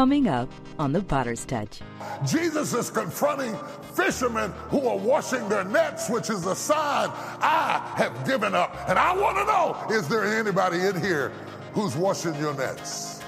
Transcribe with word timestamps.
Coming 0.00 0.28
up 0.28 0.48
on 0.78 0.94
the 0.94 1.02
Potter's 1.02 1.44
Touch. 1.44 1.80
Jesus 2.26 2.72
is 2.72 2.88
confronting 2.88 3.54
fishermen 3.92 4.50
who 4.70 4.88
are 4.88 4.96
washing 4.96 5.46
their 5.50 5.62
nets, 5.62 6.08
which 6.08 6.30
is 6.30 6.46
a 6.46 6.56
sign 6.56 7.10
I 7.12 7.92
have 7.96 8.26
given 8.26 8.54
up. 8.54 8.74
And 8.88 8.98
I 8.98 9.14
want 9.14 9.36
to 9.36 9.44
know 9.44 9.94
is 9.94 10.08
there 10.08 10.24
anybody 10.24 10.80
in 10.86 10.98
here 10.98 11.32
who's 11.74 11.98
washing 11.98 12.34
your 12.36 12.54
nets? 12.54 13.20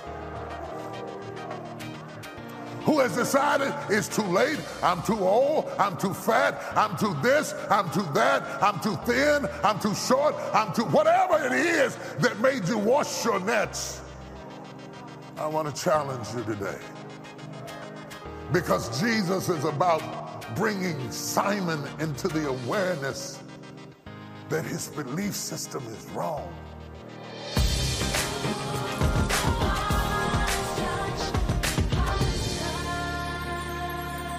Who 2.84 3.00
has 3.00 3.14
decided 3.16 3.74
it's 3.90 4.08
too 4.08 4.22
late, 4.22 4.58
I'm 4.82 5.02
too 5.02 5.20
old, 5.20 5.68
I'm 5.78 5.98
too 5.98 6.14
fat, 6.14 6.58
I'm 6.74 6.96
too 6.96 7.14
this, 7.22 7.52
I'm 7.68 7.90
too 7.90 8.08
that, 8.14 8.62
I'm 8.62 8.80
too 8.80 8.96
thin, 9.04 9.46
I'm 9.62 9.78
too 9.78 9.94
short, 9.94 10.34
I'm 10.54 10.72
too 10.72 10.84
whatever 10.84 11.44
it 11.44 11.52
is 11.52 11.96
that 12.20 12.40
made 12.40 12.66
you 12.66 12.78
wash 12.78 13.26
your 13.26 13.40
nets. 13.40 14.00
I 15.38 15.46
want 15.46 15.74
to 15.74 15.82
challenge 15.82 16.26
you 16.36 16.44
today. 16.44 16.78
Because 18.52 19.00
Jesus 19.00 19.48
is 19.48 19.64
about 19.64 20.54
bringing 20.54 21.10
Simon 21.10 21.82
into 21.98 22.28
the 22.28 22.48
awareness 22.48 23.42
that 24.50 24.64
his 24.64 24.88
belief 24.88 25.34
system 25.34 25.82
is 25.86 26.04
wrong. 26.10 26.52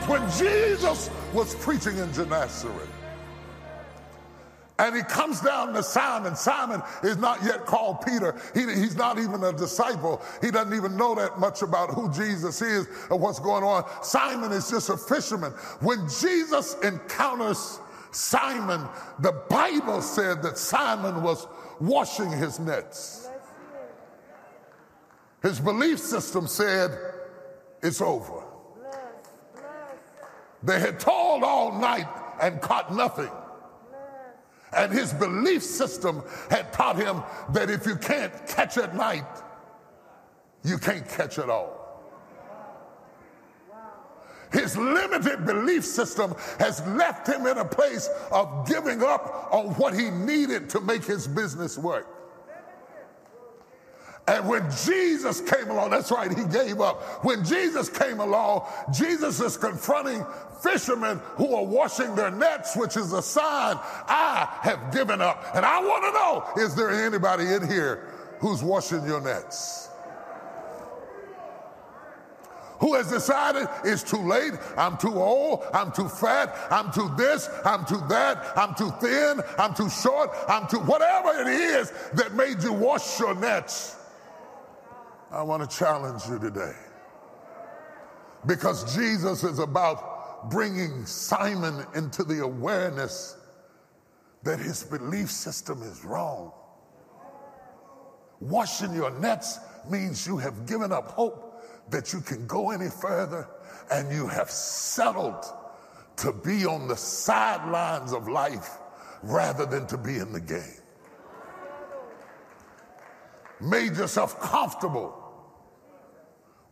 When 0.08 0.22
Jesus 0.32 1.10
was 1.34 1.56
preaching 1.56 1.98
in 1.98 2.14
Gennesaret, 2.14 2.90
and 4.80 4.96
he 4.96 5.04
comes 5.04 5.40
down 5.40 5.74
to 5.74 5.84
Simon. 5.84 6.36
Simon 6.36 6.82
is 7.04 7.18
not 7.18 7.44
yet 7.44 7.66
called 7.66 8.02
Peter. 8.02 8.36
He, 8.56 8.62
he's 8.62 8.96
not 8.96 9.20
even 9.20 9.44
a 9.44 9.54
disciple. 9.54 10.22
He 10.42 10.50
doesn't 10.50 10.74
even 10.74 10.98
know 10.98 11.14
that 11.16 11.40
much 11.40 11.62
about 11.62 11.92
who 11.92 12.12
Jesus 12.12 12.62
is 12.62 12.88
or 13.10 13.20
what's 13.20 13.40
going 13.40 13.64
on. 13.64 13.86
Simon 14.02 14.52
is 14.52 14.70
just 14.70 14.90
a 14.90 14.98
fisherman. 14.98 15.52
When 15.82 16.08
Jesus 16.20 16.76
encounters 16.84 17.80
Simon, 18.12 18.88
the 19.20 19.34
Bible 19.48 20.02
said 20.02 20.42
that 20.42 20.58
Simon 20.58 21.22
was 21.22 21.48
washing 21.80 22.32
his 22.32 22.60
nets. 22.60 23.30
His 25.44 25.60
belief 25.60 26.00
system 26.00 26.48
said, 26.48 26.98
It's 27.84 28.02
over. 28.02 28.44
They 30.64 30.80
had 30.80 31.00
toiled 31.00 31.44
all 31.44 31.78
night 31.80 32.08
and 32.42 32.60
caught 32.62 32.96
nothing. 32.96 33.30
And 34.76 34.92
his 34.92 35.14
belief 35.14 35.64
system 35.64 36.24
had 36.50 36.72
taught 36.74 36.98
him 36.98 37.24
that 37.50 37.70
if 37.70 37.86
you 37.86 37.96
can't 37.96 38.34
catch 38.48 38.78
at 38.78 38.96
night, 38.96 39.26
you 40.64 40.78
can't 40.78 41.08
catch 41.08 41.38
at 41.40 41.50
all. 41.50 41.84
His 44.52 44.78
limited 44.78 45.46
belief 45.46 45.84
system 45.84 46.36
has 46.60 46.86
left 46.88 47.28
him 47.28 47.48
in 47.48 47.58
a 47.58 47.66
place 47.66 48.08
of 48.32 48.68
giving 48.68 49.04
up 49.04 49.50
on 49.52 49.74
what 49.76 49.96
he 49.96 50.12
needed 50.12 50.70
to 50.70 50.80
make 50.80 51.04
his 51.04 51.28
business 51.28 51.78
work. 51.78 52.23
And 54.26 54.48
when 54.48 54.66
Jesus 54.86 55.42
came 55.42 55.70
along, 55.70 55.90
that's 55.90 56.10
right, 56.10 56.32
he 56.32 56.46
gave 56.46 56.80
up. 56.80 57.26
When 57.26 57.44
Jesus 57.44 57.90
came 57.90 58.22
along, 58.22 58.66
Jesus 58.94 59.42
is 59.42 59.58
confronting 59.58 60.26
fishermen 60.62 61.20
who 61.36 61.54
are 61.54 61.66
washing 61.66 62.16
their 62.16 62.32
nets, 62.32 62.78
which 62.78 62.96
is 62.96 63.12
a 63.12 63.22
sign 63.22 63.78
I 63.82 64.48
have 64.62 64.94
given 64.94 65.20
up. 65.20 65.44
And 65.54 65.66
I 65.66 65.82
want 65.82 66.06
to 66.06 66.12
know 66.60 66.66
is 66.66 66.74
there 66.74 66.90
anybody 66.90 67.54
in 67.54 67.68
here 67.68 68.08
who's 68.40 68.64
washing 68.64 69.06
your 69.06 69.20
nets? 69.20 69.90
Who 72.80 72.96
has 72.96 73.10
decided 73.10 73.68
it's 73.84 74.04
too 74.04 74.18
late, 74.18 74.54
I'm 74.78 74.98
too 74.98 75.16
old, 75.16 75.64
I'm 75.74 75.92
too 75.92 76.10
fat, 76.10 76.54
I'm 76.70 76.92
too 76.92 77.10
this, 77.18 77.50
I'm 77.64 77.86
too 77.86 78.02
that, 78.10 78.58
I'm 78.58 78.74
too 78.76 78.92
thin, 79.02 79.42
I'm 79.58 79.74
too 79.74 79.90
short, 79.90 80.32
I'm 80.50 80.68
too 80.68 80.80
whatever 80.80 81.42
it 81.42 81.48
is 81.48 81.92
that 82.14 82.34
made 82.34 82.62
you 82.64 82.74
wash 82.74 83.20
your 83.20 83.36
nets. 83.36 83.98
I 85.34 85.42
want 85.42 85.68
to 85.68 85.78
challenge 85.78 86.22
you 86.30 86.38
today 86.38 86.76
because 88.46 88.96
Jesus 88.96 89.44
is 89.44 89.58
about 89.58 90.52
bringing 90.52 91.08
Simon 91.08 91.84
into 91.96 92.24
the 92.24 92.44
awareness 92.44 93.36
that 94.44 94.60
his 94.60 94.84
belief 94.84 95.32
system 95.32 95.82
is 95.82 96.06
wrong. 96.06 96.52
Washing 98.42 98.94
your 98.94 99.10
nets 99.20 99.58
means 99.90 100.28
you 100.28 100.38
have 100.38 100.68
given 100.68 100.92
up 100.92 101.08
hope 101.08 101.64
that 101.90 102.14
you 102.14 102.22
can 102.22 102.46
go 102.46 102.70
any 102.70 102.90
further 102.90 103.48
and 103.92 104.14
you 104.14 104.28
have 104.28 104.52
settled 104.52 105.46
to 106.18 106.32
be 106.32 106.64
on 106.64 106.88
the 106.88 106.96
sidelines 106.96 108.14
of 108.14 108.28
life 108.28 108.78
rather 109.24 109.66
than 109.66 109.88
to 109.88 109.98
be 109.98 110.18
in 110.18 110.32
the 110.32 110.42
game. 110.42 110.80
Made 113.60 113.98
yourself 113.98 114.40
comfortable 114.40 115.22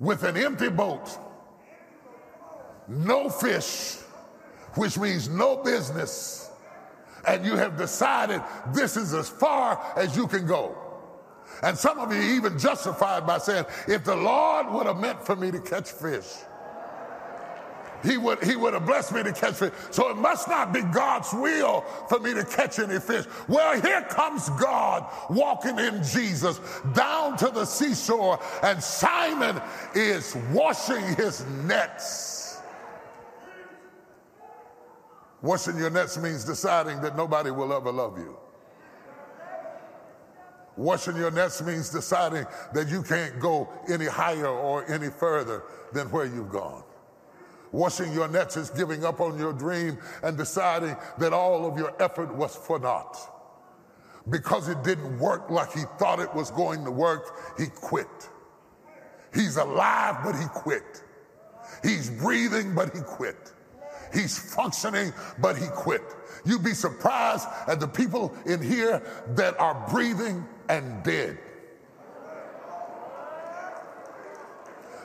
with 0.01 0.23
an 0.23 0.35
empty 0.35 0.67
boat, 0.67 1.15
no 2.87 3.29
fish, 3.29 3.97
which 4.73 4.97
means 4.97 5.29
no 5.29 5.57
business, 5.57 6.49
and 7.27 7.45
you 7.45 7.55
have 7.55 7.77
decided 7.77 8.41
this 8.73 8.97
is 8.97 9.13
as 9.13 9.29
far 9.29 9.79
as 9.95 10.17
you 10.17 10.25
can 10.27 10.47
go. 10.47 10.75
And 11.61 11.77
some 11.77 11.99
of 11.99 12.11
you 12.11 12.19
even 12.19 12.57
justified 12.57 13.27
by 13.27 13.37
saying, 13.37 13.65
if 13.87 14.03
the 14.03 14.15
Lord 14.15 14.71
would 14.71 14.87
have 14.87 14.97
meant 14.97 15.23
for 15.23 15.35
me 15.35 15.51
to 15.51 15.59
catch 15.59 15.91
fish, 15.91 16.25
he 18.03 18.17
would, 18.17 18.43
he 18.43 18.55
would 18.55 18.73
have 18.73 18.85
blessed 18.85 19.13
me 19.13 19.23
to 19.23 19.31
catch 19.31 19.55
fish. 19.55 19.71
So 19.91 20.09
it 20.09 20.17
must 20.17 20.47
not 20.47 20.73
be 20.73 20.81
God's 20.81 21.31
will 21.33 21.81
for 22.09 22.19
me 22.19 22.33
to 22.33 22.43
catch 22.43 22.79
any 22.79 22.99
fish. 22.99 23.25
Well, 23.47 23.79
here 23.79 24.01
comes 24.03 24.49
God 24.51 25.05
walking 25.29 25.77
in 25.79 26.03
Jesus 26.03 26.59
down 26.93 27.37
to 27.37 27.49
the 27.49 27.65
seashore, 27.65 28.39
and 28.63 28.81
Simon 28.81 29.61
is 29.95 30.35
washing 30.51 31.03
his 31.15 31.45
nets. 31.65 32.59
Washing 35.41 35.77
your 35.77 35.89
nets 35.89 36.17
means 36.17 36.43
deciding 36.43 37.01
that 37.01 37.17
nobody 37.17 37.49
will 37.49 37.73
ever 37.73 37.91
love 37.91 38.17
you. 38.17 38.37
Washing 40.77 41.17
your 41.17 41.31
nets 41.31 41.61
means 41.61 41.89
deciding 41.89 42.45
that 42.73 42.87
you 42.87 43.03
can't 43.03 43.39
go 43.39 43.69
any 43.89 44.05
higher 44.05 44.47
or 44.47 44.89
any 44.89 45.09
further 45.09 45.63
than 45.93 46.09
where 46.11 46.25
you've 46.25 46.49
gone. 46.49 46.83
Washing 47.71 48.11
your 48.13 48.27
nets 48.27 48.57
is 48.57 48.69
giving 48.69 49.05
up 49.05 49.21
on 49.21 49.37
your 49.37 49.53
dream 49.53 49.97
and 50.23 50.37
deciding 50.37 50.95
that 51.19 51.33
all 51.33 51.65
of 51.65 51.77
your 51.77 51.93
effort 52.01 52.33
was 52.35 52.55
for 52.55 52.79
naught. 52.79 53.17
Because 54.29 54.67
it 54.67 54.83
didn't 54.83 55.17
work 55.19 55.49
like 55.49 55.71
he 55.71 55.83
thought 55.97 56.19
it 56.19 56.33
was 56.35 56.51
going 56.51 56.83
to 56.85 56.91
work, 56.91 57.57
he 57.57 57.67
quit. 57.67 58.29
He's 59.33 59.57
alive, 59.57 60.17
but 60.23 60.35
he 60.35 60.45
quit. 60.53 61.03
He's 61.81 62.09
breathing, 62.09 62.75
but 62.75 62.93
he 62.95 63.01
quit. 63.01 63.53
He's 64.13 64.37
functioning, 64.53 65.13
but 65.39 65.57
he 65.57 65.67
quit. 65.67 66.03
You'd 66.45 66.63
be 66.63 66.73
surprised 66.73 67.47
at 67.67 67.79
the 67.79 67.87
people 67.87 68.35
in 68.45 68.61
here 68.61 69.01
that 69.35 69.57
are 69.59 69.87
breathing 69.89 70.45
and 70.69 71.01
dead. 71.03 71.37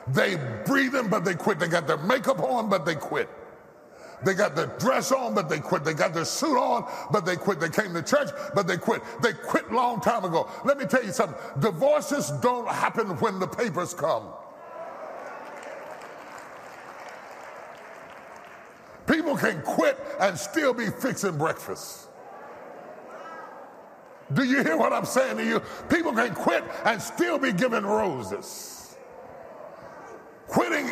They 0.09 0.39
breathing, 0.65 1.09
but 1.09 1.25
they 1.25 1.35
quit. 1.35 1.59
They 1.59 1.67
got 1.67 1.87
their 1.87 1.97
makeup 1.97 2.39
on, 2.39 2.69
but 2.69 2.85
they 2.85 2.95
quit. 2.95 3.29
They 4.23 4.33
got 4.33 4.55
their 4.55 4.67
dress 4.79 5.11
on, 5.11 5.35
but 5.35 5.47
they 5.47 5.59
quit. 5.59 5.83
They 5.83 5.93
got 5.93 6.13
their 6.13 6.25
suit 6.25 6.57
on, 6.57 6.91
but 7.11 7.25
they 7.25 7.35
quit. 7.35 7.59
They 7.59 7.69
came 7.69 7.93
to 7.93 8.01
church, 8.01 8.29
but 8.55 8.67
they 8.67 8.77
quit. 8.77 9.03
They 9.21 9.33
quit 9.33 9.71
long 9.71 10.01
time 10.01 10.25
ago. 10.25 10.49
Let 10.65 10.79
me 10.79 10.85
tell 10.85 11.03
you 11.03 11.11
something. 11.11 11.37
Divorces 11.59 12.31
don't 12.41 12.67
happen 12.67 13.09
when 13.19 13.39
the 13.39 13.47
papers 13.47 13.93
come. 13.93 14.23
People 19.05 19.37
can 19.37 19.61
quit 19.61 19.97
and 20.19 20.37
still 20.37 20.73
be 20.73 20.87
fixing 20.87 21.37
breakfast. 21.37 22.09
Do 24.33 24.43
you 24.43 24.63
hear 24.63 24.75
what 24.75 24.91
I'm 24.91 25.05
saying 25.05 25.37
to 25.37 25.45
you? 25.45 25.61
People 25.89 26.11
can 26.11 26.33
quit 26.33 26.63
and 26.85 27.01
still 27.01 27.37
be 27.37 27.53
giving 27.53 27.85
roses. 27.85 28.86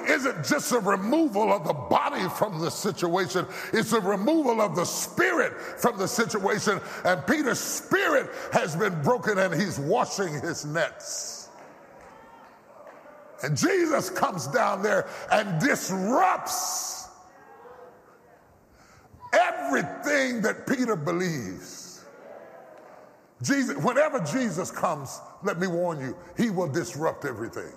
Isn't 0.07 0.45
just 0.45 0.71
a 0.71 0.79
removal 0.79 1.51
of 1.51 1.65
the 1.65 1.73
body 1.73 2.27
from 2.29 2.59
the 2.59 2.69
situation, 2.69 3.45
it's 3.73 3.93
a 3.93 4.01
removal 4.01 4.61
of 4.61 4.75
the 4.75 4.85
spirit 4.85 5.53
from 5.79 5.97
the 5.97 6.07
situation. 6.07 6.79
And 7.03 7.25
Peter's 7.25 7.59
spirit 7.59 8.29
has 8.51 8.75
been 8.75 9.01
broken 9.01 9.37
and 9.37 9.53
he's 9.53 9.79
washing 9.79 10.33
his 10.41 10.65
nets. 10.65 11.49
And 13.43 13.57
Jesus 13.57 14.09
comes 14.09 14.47
down 14.47 14.81
there 14.81 15.07
and 15.31 15.59
disrupts 15.59 17.09
everything 19.33 20.41
that 20.41 20.65
Peter 20.67 20.95
believes. 20.95 22.03
Jesus, 23.41 23.75
whenever 23.83 24.19
Jesus 24.21 24.71
comes, 24.71 25.19
let 25.43 25.59
me 25.59 25.67
warn 25.67 25.99
you, 25.99 26.15
he 26.37 26.49
will 26.49 26.67
disrupt 26.67 27.25
everything. 27.25 27.71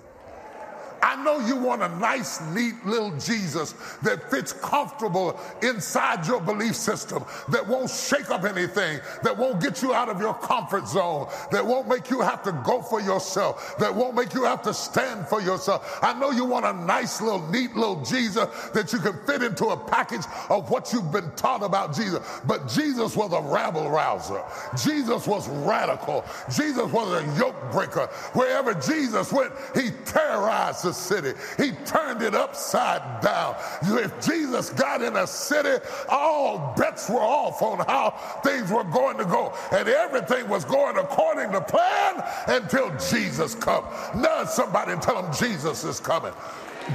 I 1.03 1.23
know 1.23 1.39
you 1.41 1.57
want 1.57 1.83
a 1.83 1.89
nice, 1.99 2.41
neat 2.53 2.75
little 2.85 3.17
Jesus 3.19 3.73
that 4.03 4.31
fits 4.31 4.53
comfortable 4.53 5.39
inside 5.63 6.27
your 6.27 6.41
belief 6.41 6.75
system, 6.75 7.25
that 7.49 7.67
won't 7.67 7.91
shake 7.91 8.31
up 8.31 8.45
anything, 8.45 9.01
that 9.23 9.37
won't 9.37 9.61
get 9.61 9.83
you 9.83 9.95
out 9.95 10.09
of 10.09 10.21
your 10.21 10.35
comfort 10.35 10.89
zone, 10.89 11.29
that 11.51 11.65
won't 11.65 11.89
make 11.89 12.11
you 12.11 12.21
have 12.21 12.43
to 12.43 12.53
go 12.65 12.83
for 12.83 13.01
yourself, 13.01 13.77
that 13.79 13.95
won't 13.95 14.15
make 14.15 14.35
you 14.35 14.45
have 14.45 14.63
to 14.63 14.75
stand 14.75 15.27
for 15.29 15.41
yourself. 15.41 15.99
I 16.03 16.19
know 16.19 16.31
you 16.31 16.45
want 16.45 16.67
a 16.67 16.73
nice 16.73 17.21
little, 17.21 17.47
neat 17.49 17.75
little 17.75 18.03
Jesus 18.03 18.47
that 18.75 18.93
you 18.93 18.99
can 18.99 19.15
fit 19.27 19.43
into 19.43 19.67
a 19.67 19.77
package 19.77 20.25
of 20.49 20.71
what 20.71 20.93
you've 20.93 21.13
been 21.13 21.31
taught 21.33 21.63
about 21.63 21.95
Jesus. 21.95 22.21
But 22.47 22.69
Jesus 22.69 23.17
was 23.17 23.33
a 23.33 23.41
rabble 23.41 23.91
rouser. 23.91 24.43
Jesus 24.83 25.27
was 25.27 25.49
radical. 25.49 26.25
Jesus 26.55 26.91
was 26.93 27.23
a 27.23 27.39
yoke 27.39 27.73
breaker. 27.73 28.07
Wherever 28.33 28.75
Jesus 28.75 29.33
went, 29.33 29.53
he 29.75 29.91
terrorized 30.05 30.85
the 30.89 30.95
city. 30.95 31.39
He 31.57 31.73
turned 31.85 32.23
it 32.23 32.35
upside 32.35 33.21
down. 33.21 33.57
If 33.83 34.25
Jesus 34.25 34.71
got 34.71 35.03
in 35.03 35.17
a 35.17 35.27
city, 35.27 35.85
all 36.09 36.75
bets 36.77 37.09
were 37.11 37.21
off 37.21 37.61
on 37.63 37.85
how 37.87 38.11
things 38.43 38.71
were 38.71 38.85
going 38.85 39.19
to 39.19 39.25
go. 39.25 39.55
And 39.71 39.89
everything 39.89 40.49
was 40.49 40.65
going 40.65 40.97
according 40.97 41.53
to 41.53 41.61
plan 41.61 42.25
until 42.47 42.97
Jesus 43.11 43.55
come. 43.55 43.85
Nudge 44.17 44.49
somebody 44.49 44.99
tell 45.01 45.23
them 45.23 45.33
Jesus 45.35 45.85
is 45.85 46.01
coming. 46.01 46.33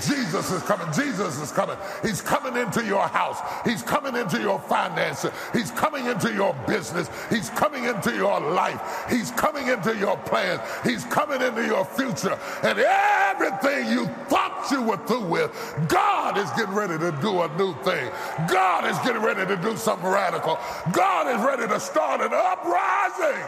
Jesus 0.02 0.52
is 0.52 0.62
coming. 0.64 0.88
Jesus 0.94 1.40
is 1.40 1.52
coming. 1.52 1.78
He's 2.02 2.22
coming 2.22 2.56
into 2.56 2.84
your 2.86 3.08
house. 3.08 3.40
He's 3.66 3.82
coming 3.82 4.16
into 4.16 4.40
your 4.40 4.60
finances. 4.60 5.32
He's 5.54 5.72
coming 5.72 6.06
into 6.06 6.34
your 6.34 6.54
business. 6.68 7.10
He's 7.30 7.50
coming 7.52 7.86
into 7.86 8.14
your 8.16 8.40
life. 8.40 9.06
He's 9.10 9.32
coming 9.32 9.68
into 9.68 9.96
your 9.98 10.18
plans. 10.18 10.62
He's 10.84 11.04
coming 11.06 11.42
into 11.42 11.66
your 11.66 11.86
future. 11.86 12.38
And 12.64 12.80
everything 12.80 13.88
you 13.92 14.08
thought 14.28 14.68
you 14.72 14.82
were 14.82 14.98
through 15.06 15.26
with, 15.26 15.52
God 15.88 16.38
is 16.38 16.50
getting 16.52 16.74
ready 16.74 16.98
to 16.98 17.12
do 17.22 17.42
a 17.42 17.58
new 17.58 17.74
thing. 17.84 18.12
God 18.48 18.86
is 18.86 18.98
getting 19.00 19.22
ready 19.22 19.46
to 19.46 19.62
do 19.62 19.78
something 19.78 20.10
radical. 20.10 20.58
God 20.92 21.28
is 21.36 21.46
ready 21.46 21.68
to 21.68 21.80
start 21.80 22.22
an 22.22 22.32
uprising. 22.34 23.44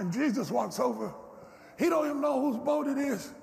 And 0.00 0.10
Jesus 0.10 0.50
walks 0.50 0.80
over. 0.80 1.12
He 1.78 1.90
don't 1.90 2.06
even 2.06 2.22
know 2.22 2.40
whose 2.40 2.56
boat 2.56 2.86
it 2.86 2.96
is. 2.96 3.34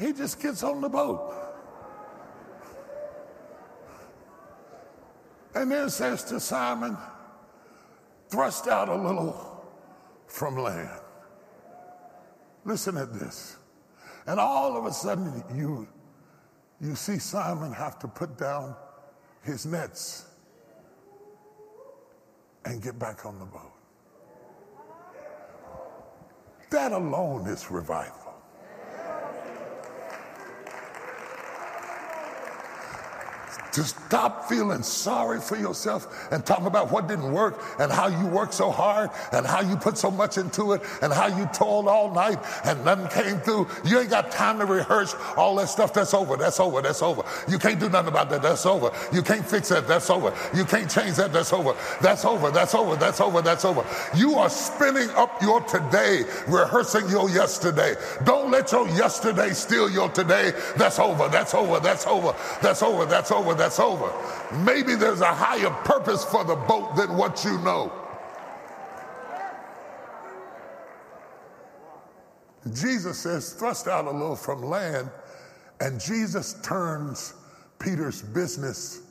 He 0.00 0.14
just 0.14 0.40
gets 0.40 0.62
on 0.62 0.80
the 0.80 0.88
boat. 0.88 1.34
And 5.54 5.70
then 5.70 5.90
says 5.90 6.24
to 6.24 6.40
Simon, 6.40 6.96
thrust 8.30 8.68
out 8.68 8.88
a 8.88 8.94
little 8.94 9.66
from 10.26 10.56
land. 10.56 11.02
Listen 12.64 12.96
at 12.96 13.12
this. 13.12 13.58
And 14.26 14.40
all 14.40 14.78
of 14.78 14.86
a 14.86 14.92
sudden, 14.94 15.44
you, 15.54 15.86
you 16.80 16.94
see 16.94 17.18
Simon 17.18 17.70
have 17.74 17.98
to 17.98 18.08
put 18.08 18.38
down 18.38 18.74
his 19.42 19.66
nets 19.66 20.24
and 22.64 22.80
get 22.80 22.98
back 22.98 23.26
on 23.26 23.38
the 23.38 23.44
boat. 23.44 23.75
That 26.70 26.92
alone 26.92 27.46
is 27.46 27.70
revival. 27.70 28.25
To 33.72 33.84
stop 33.84 34.48
feeling 34.48 34.82
sorry 34.82 35.38
for 35.38 35.56
yourself 35.56 36.32
and 36.32 36.44
talk 36.46 36.62
about 36.62 36.90
what 36.90 37.08
didn't 37.08 37.30
work 37.30 37.62
and 37.78 37.92
how 37.92 38.08
you 38.08 38.26
worked 38.26 38.54
so 38.54 38.70
hard 38.70 39.10
and 39.32 39.46
how 39.46 39.60
you 39.60 39.76
put 39.76 39.98
so 39.98 40.10
much 40.10 40.38
into 40.38 40.72
it 40.72 40.82
and 41.02 41.12
how 41.12 41.26
you 41.26 41.46
toiled 41.52 41.86
all 41.86 42.12
night 42.14 42.38
and 42.64 42.82
nothing 42.84 43.08
came 43.08 43.38
through. 43.40 43.68
You 43.84 44.00
ain't 44.00 44.08
got 44.08 44.30
time 44.30 44.58
to 44.60 44.64
rehearse 44.64 45.14
all 45.36 45.54
that 45.56 45.68
stuff. 45.68 45.92
That's 45.92 46.14
over. 46.14 46.36
That's 46.36 46.58
over. 46.58 46.80
That's 46.80 47.02
over. 47.02 47.22
You 47.48 47.58
can't 47.58 47.78
do 47.78 47.90
nothing 47.90 48.08
about 48.08 48.30
that. 48.30 48.42
That's 48.42 48.64
over. 48.64 48.90
You 49.12 49.22
can't 49.22 49.44
fix 49.46 49.68
that. 49.68 49.86
That's 49.86 50.08
over. 50.08 50.32
You 50.54 50.64
can't 50.64 50.90
change 50.90 51.16
that. 51.16 51.32
That's 51.32 51.52
over. 51.52 51.76
That's 52.00 52.24
over. 52.24 52.50
That's 52.50 52.74
over. 52.74 52.96
That's 52.96 53.20
over. 53.20 53.42
That's 53.42 53.64
over. 53.64 53.84
You 54.16 54.36
are 54.36 54.48
spinning 54.48 55.10
up 55.10 55.42
your 55.42 55.60
today, 55.62 56.24
rehearsing 56.48 57.10
your 57.10 57.28
yesterday. 57.28 57.94
Don't 58.24 58.50
let 58.50 58.72
your 58.72 58.88
yesterday 58.88 59.50
steal 59.50 59.90
your 59.90 60.08
today. 60.08 60.52
That's 60.76 60.98
over. 60.98 61.28
That's 61.28 61.54
over. 61.54 61.78
That's 61.80 62.06
over. 62.06 62.34
That's 62.62 62.82
over. 62.82 63.04
That's 63.04 63.30
over. 63.30 63.45
That's 63.54 63.76
that's 63.76 63.80
over. 63.80 64.12
Maybe 64.64 64.94
there's 64.94 65.20
a 65.20 65.32
higher 65.32 65.70
purpose 65.84 66.24
for 66.24 66.44
the 66.44 66.56
boat 66.56 66.96
than 66.96 67.16
what 67.16 67.44
you 67.44 67.58
know. 67.58 67.92
Jesus 72.72 73.18
says, 73.18 73.52
thrust 73.52 73.86
out 73.86 74.06
a 74.06 74.10
little 74.10 74.36
from 74.36 74.62
land, 74.62 75.10
and 75.80 76.00
Jesus 76.00 76.54
turns 76.62 77.34
Peter's 77.78 78.22
business 78.22 79.02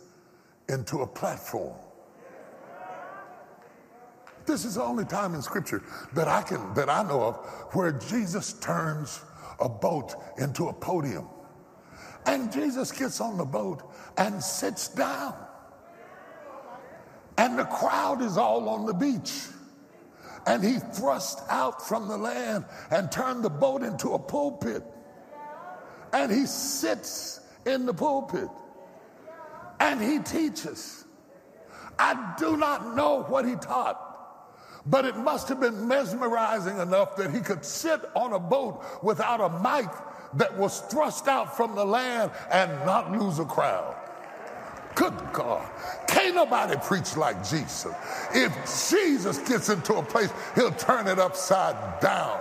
into 0.68 1.02
a 1.02 1.08
platform. 1.08 1.76
This 4.46 4.66
is 4.66 4.76
the 4.76 4.84
only 4.84 5.06
time 5.06 5.34
in 5.34 5.42
scripture 5.42 5.82
that 6.14 6.28
I 6.28 6.42
can 6.44 6.74
that 6.76 6.90
I 6.90 7.02
know 7.04 7.24
of 7.24 7.36
where 7.74 7.92
Jesus 7.92 8.54
turns 8.54 9.22
a 9.60 9.68
boat 9.68 10.16
into 10.38 10.68
a 10.68 10.74
podium. 10.74 11.28
And 12.26 12.52
Jesus 12.52 12.92
gets 12.92 13.22
on 13.22 13.38
the 13.38 13.46
boat 13.46 13.84
and 14.18 14.44
sits 14.44 14.88
down. 14.88 15.36
And 17.38 17.60
the 17.60 17.66
crowd 17.66 18.22
is 18.22 18.38
all 18.38 18.70
on 18.70 18.86
the 18.86 18.94
beach. 18.94 19.48
And 20.48 20.64
he 20.64 20.78
thrust 20.80 21.40
out 21.50 21.88
from 21.88 22.08
the 22.08 22.18
land 22.18 22.66
and 22.92 23.12
turned 23.12 23.44
the 23.44 23.50
boat 23.50 23.84
into 23.84 24.14
a 24.14 24.20
pulpit. 24.20 24.84
And 26.14 26.32
he 26.32 26.46
sits 26.46 27.42
in 27.66 27.86
the 27.86 27.94
pulpit 27.94 28.50
and 29.80 30.02
he 30.02 30.20
teaches. 30.20 31.06
I 31.98 32.36
do 32.38 32.58
not 32.58 32.96
know 32.96 33.24
what 33.24 33.46
he 33.46 33.56
taught, 33.56 34.02
but 34.86 35.06
it 35.06 35.18
must 35.18 35.50
have 35.50 35.60
been 35.60 35.88
mesmerizing 35.88 36.78
enough 36.78 37.16
that 37.18 37.34
he 37.34 37.40
could 37.40 37.66
sit 37.66 38.02
on 38.16 38.34
a 38.34 38.40
boat 38.40 38.84
without 39.02 39.42
a 39.42 39.50
mic 39.60 39.90
that 40.34 40.56
was 40.58 40.82
thrust 40.82 41.28
out 41.28 41.56
from 41.56 41.76
the 41.76 41.86
land 41.86 42.32
and 42.52 42.72
not 42.86 43.12
lose 43.12 43.40
a 43.40 43.46
crowd. 43.46 43.96
Good 44.96 45.14
God. 45.34 45.70
Can't 46.08 46.36
nobody 46.36 46.78
preach 46.78 47.18
like 47.18 47.38
Jesus. 47.48 47.94
If 48.34 48.54
Jesus 48.90 49.38
gets 49.40 49.70
into 49.70 49.96
a 49.96 50.04
place, 50.04 50.32
he'll 50.56 50.72
turn 50.72 51.08
it 51.08 51.20
upside 51.20 52.00
down. 52.00 52.40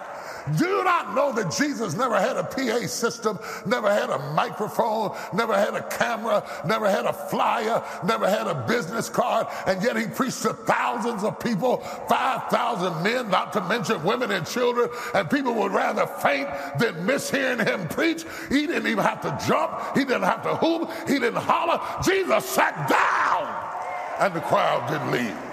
Do 0.58 0.66
you 0.66 0.84
not 0.84 1.14
know 1.14 1.32
that 1.32 1.50
Jesus 1.50 1.96
never 1.96 2.20
had 2.20 2.36
a 2.36 2.44
PA 2.44 2.86
system, 2.86 3.38
never 3.64 3.92
had 3.92 4.10
a 4.10 4.18
microphone, 4.32 5.16
never 5.32 5.56
had 5.56 5.74
a 5.74 5.82
camera, 5.84 6.44
never 6.66 6.88
had 6.88 7.06
a 7.06 7.12
flyer, 7.12 7.82
never 8.04 8.28
had 8.28 8.46
a 8.46 8.54
business 8.68 9.08
card, 9.08 9.46
and 9.66 9.82
yet 9.82 9.96
he 9.96 10.06
preached 10.06 10.42
to 10.42 10.52
thousands 10.52 11.24
of 11.24 11.40
people, 11.40 11.78
5,000 12.08 13.02
men, 13.02 13.30
not 13.30 13.52
to 13.54 13.60
mention 13.62 14.02
women 14.04 14.30
and 14.32 14.46
children, 14.46 14.90
and 15.14 15.30
people 15.30 15.54
would 15.54 15.72
rather 15.72 16.06
faint 16.06 16.48
than 16.78 17.06
miss 17.06 17.30
hearing 17.30 17.58
him 17.58 17.88
preach. 17.88 18.24
He 18.50 18.66
didn't 18.66 18.86
even 18.86 19.04
have 19.04 19.22
to 19.22 19.46
jump, 19.48 19.96
he 19.96 20.04
didn't 20.04 20.24
have 20.24 20.42
to 20.42 20.56
hoop, 20.56 20.90
he 21.08 21.14
didn't 21.18 21.36
holler. 21.36 21.80
Jesus 22.04 22.44
sat 22.44 22.88
down, 22.88 23.48
and 24.20 24.34
the 24.34 24.40
crowd 24.40 24.90
didn't 24.90 25.10
leave. 25.10 25.43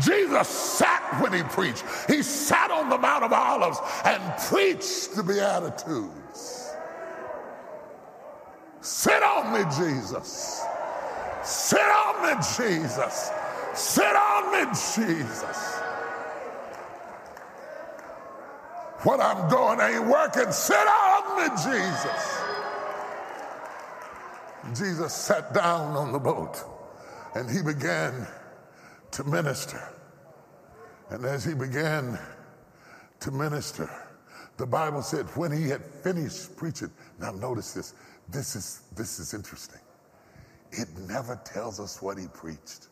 Jesus 0.00 0.48
sat 0.48 1.20
when 1.20 1.32
he 1.32 1.42
preached. 1.42 1.84
He 2.06 2.22
sat 2.22 2.70
on 2.70 2.88
the 2.88 2.98
Mount 2.98 3.24
of 3.24 3.32
Olives 3.32 3.78
and 4.04 4.22
preached 4.48 5.16
the 5.16 5.22
Beatitudes. 5.22 6.70
Sit 8.80 9.22
on 9.22 9.52
me, 9.52 9.64
Jesus. 9.76 10.64
Sit 11.42 11.80
on 11.80 12.22
me, 12.22 12.42
Jesus. 12.56 13.30
Sit 13.74 14.16
on 14.16 14.52
me, 14.52 14.64
Jesus. 14.94 15.78
What 19.02 19.20
I'm 19.20 19.48
doing 19.48 19.80
ain't 19.80 20.06
working. 20.06 20.50
Sit 20.52 20.76
on 20.76 21.42
me, 21.42 21.48
Jesus. 21.56 22.42
Jesus 24.74 25.14
sat 25.14 25.54
down 25.54 25.96
on 25.96 26.12
the 26.12 26.18
boat 26.18 26.62
and 27.34 27.48
he 27.48 27.62
began 27.62 28.26
to 29.12 29.24
minister. 29.24 29.82
And 31.10 31.24
as 31.24 31.44
he 31.44 31.54
began 31.54 32.18
to 33.20 33.30
minister, 33.30 33.90
the 34.56 34.66
Bible 34.66 35.02
said 35.02 35.26
when 35.36 35.52
he 35.52 35.68
had 35.68 35.84
finished 35.84 36.56
preaching, 36.56 36.90
now 37.20 37.30
notice 37.32 37.72
this, 37.72 37.94
this 38.28 38.56
is, 38.56 38.82
this 38.96 39.18
is 39.18 39.34
interesting. 39.34 39.80
It 40.72 40.88
never 41.08 41.40
tells 41.44 41.80
us 41.80 42.02
what 42.02 42.18
he 42.18 42.26
preached. 42.28 42.88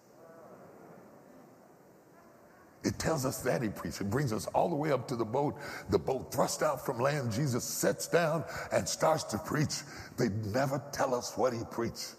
It 2.85 3.01
tells 3.01 3.27
us 3.27 3.39
that 3.39 3.63
he 3.63 3.69
preached. 3.69 4.01
It 4.01 4.11
brings 4.11 4.33
us 4.33 4.47
all 4.47 4.69
the 4.69 4.77
way 4.77 4.93
up 4.93 5.09
to 5.09 5.17
the 5.17 5.25
boat. 5.25 5.57
The 5.91 5.99
boat 5.99 6.33
thrust 6.33 6.63
out 6.63 6.87
from 6.87 7.01
land. 7.01 7.33
Jesus 7.33 7.65
sits 7.65 8.07
down 8.07 8.45
and 8.71 8.89
starts 8.89 9.25
to 9.25 9.39
preach. 9.39 9.83
They 10.17 10.29
never 10.29 10.81
tell 10.93 11.13
us 11.13 11.37
what 11.37 11.53
he 11.53 11.65
preached. 11.71 12.15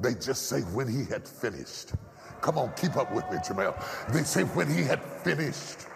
They 0.00 0.14
just 0.14 0.48
say 0.48 0.60
when 0.60 0.88
he 0.88 1.04
had 1.04 1.28
finished. 1.28 1.92
Come 2.40 2.58
on, 2.58 2.72
keep 2.76 2.96
up 2.96 3.12
with 3.12 3.24
me, 3.30 3.38
Jamel. 3.38 3.74
They 4.12 4.22
say 4.22 4.42
when 4.42 4.72
he 4.72 4.82
had 4.82 5.02
finished. 5.02 5.86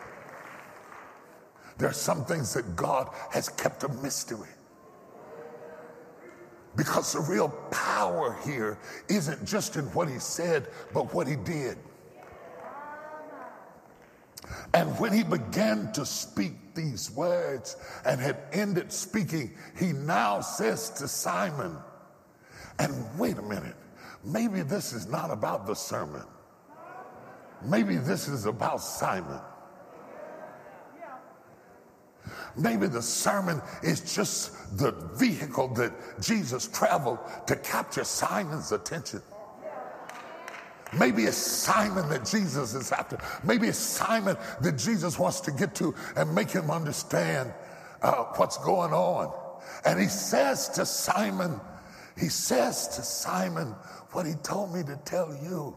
There 1.79 1.89
are 1.89 1.95
some 1.95 2.25
things 2.25 2.53
that 2.55 2.77
God 2.77 3.09
has 3.31 3.49
kept 3.49 3.85
a 3.85 3.89
mystery. 3.89 4.49
Because 6.77 7.13
the 7.13 7.21
real 7.21 7.49
power 7.71 8.37
here 8.45 8.79
isn't 9.09 9.45
just 9.45 9.77
in 9.77 9.85
what 9.87 10.09
he 10.09 10.19
said, 10.19 10.69
but 10.93 11.13
what 11.15 11.27
he 11.27 11.37
did. 11.37 11.79
And 14.75 14.99
when 14.99 15.13
he 15.13 15.23
began 15.23 15.93
to 15.93 16.07
speak 16.07 16.75
these 16.75 17.11
words 17.11 17.77
and 18.05 18.21
had 18.21 18.37
ended 18.53 18.93
speaking, 18.93 19.57
he 19.77 19.93
now 19.93 20.41
says 20.41 20.91
to 20.91 21.09
Simon, 21.09 21.77
and 22.79 23.19
wait 23.19 23.39
a 23.39 23.43
minute, 23.43 23.77
maybe 24.25 24.63
this 24.63 24.93
is 24.93 25.09
not 25.09 25.31
about 25.31 25.67
the 25.67 25.75
sermon. 25.75 26.25
Maybe 27.65 27.97
this 27.97 28.29
is 28.29 28.47
about 28.47 28.81
Simon. 28.81 29.41
Maybe 32.57 32.87
the 32.87 33.03
sermon 33.03 33.61
is 33.83 34.15
just 34.15 34.77
the 34.77 34.93
vehicle 35.15 35.69
that 35.75 35.93
Jesus 36.21 36.69
traveled 36.69 37.19
to 37.47 37.57
capture 37.57 38.05
Simon's 38.05 38.73
attention. 38.73 39.23
Maybe 40.99 41.25
it's 41.25 41.37
Simon 41.37 42.09
that 42.09 42.25
Jesus 42.25 42.75
is 42.75 42.91
after. 42.91 43.19
Maybe 43.45 43.69
it's 43.69 43.79
Simon 43.79 44.37
that 44.61 44.77
Jesus 44.77 45.19
wants 45.19 45.41
to 45.43 45.53
get 45.53 45.75
to 45.77 45.95
and 46.17 46.35
make 46.35 46.51
him 46.51 46.71
understand 46.71 47.53
uh, 48.03 48.25
what's 48.37 48.59
going 48.59 48.93
on. 48.93 49.33
And 49.85 50.01
he 50.01 50.07
says 50.07 50.69
to 50.71 50.85
Simon, 50.85 51.61
he 52.19 52.29
says 52.29 52.89
to 52.89 53.03
Simon 53.03 53.75
what 54.13 54.27
he 54.27 54.35
told 54.43 54.75
me 54.75 54.83
to 54.83 54.99
tell 55.05 55.37
you 55.43 55.77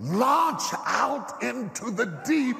launch 0.00 0.62
out 0.86 1.42
into 1.42 1.90
the 1.90 2.06
deep. 2.26 2.56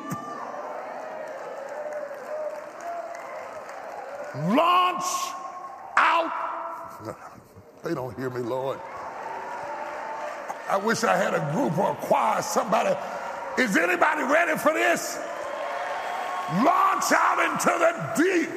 Launch 4.54 5.04
out. 5.96 7.16
They 7.82 7.94
don't 7.94 8.14
hear 8.18 8.28
me, 8.28 8.42
Lord. 8.42 8.78
I 10.68 10.76
wish 10.76 11.02
I 11.02 11.16
had 11.16 11.32
a 11.32 11.50
group 11.52 11.78
or 11.78 11.92
a 11.92 11.94
choir, 11.94 12.42
somebody. 12.42 12.94
Is 13.58 13.74
anybody 13.74 14.22
ready 14.22 14.58
for 14.58 14.74
this? 14.74 15.18
Launch 16.62 17.10
out 17.10 17.38
into 17.50 17.72
the 17.78 18.22
deep. 18.22 18.50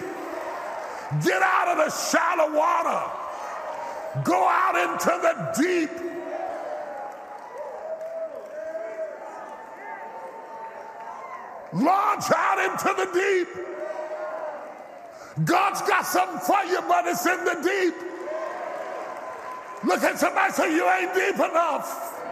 Get 1.23 1.41
out 1.41 1.69
of 1.69 1.85
the 1.85 1.89
shallow 1.89 2.53
water. 2.53 3.22
Go 4.21 4.47
out 4.47 4.75
into 4.75 5.09
the 5.21 5.63
deep. 5.63 5.89
Launch 11.73 12.25
out 12.31 12.59
into 12.59 12.93
the 12.95 13.09
deep. 13.11 13.47
God's 15.45 15.81
got 15.81 16.05
something 16.05 16.39
for 16.39 16.63
you, 16.65 16.79
but 16.87 17.07
it's 17.07 17.25
in 17.25 17.43
the 17.43 17.55
deep. 17.63 17.95
Look 19.83 20.03
at 20.03 20.19
somebody 20.19 20.53
say, 20.53 20.75
You 20.75 20.87
ain't 20.87 21.13
deep 21.15 21.35
enough. 21.35 22.22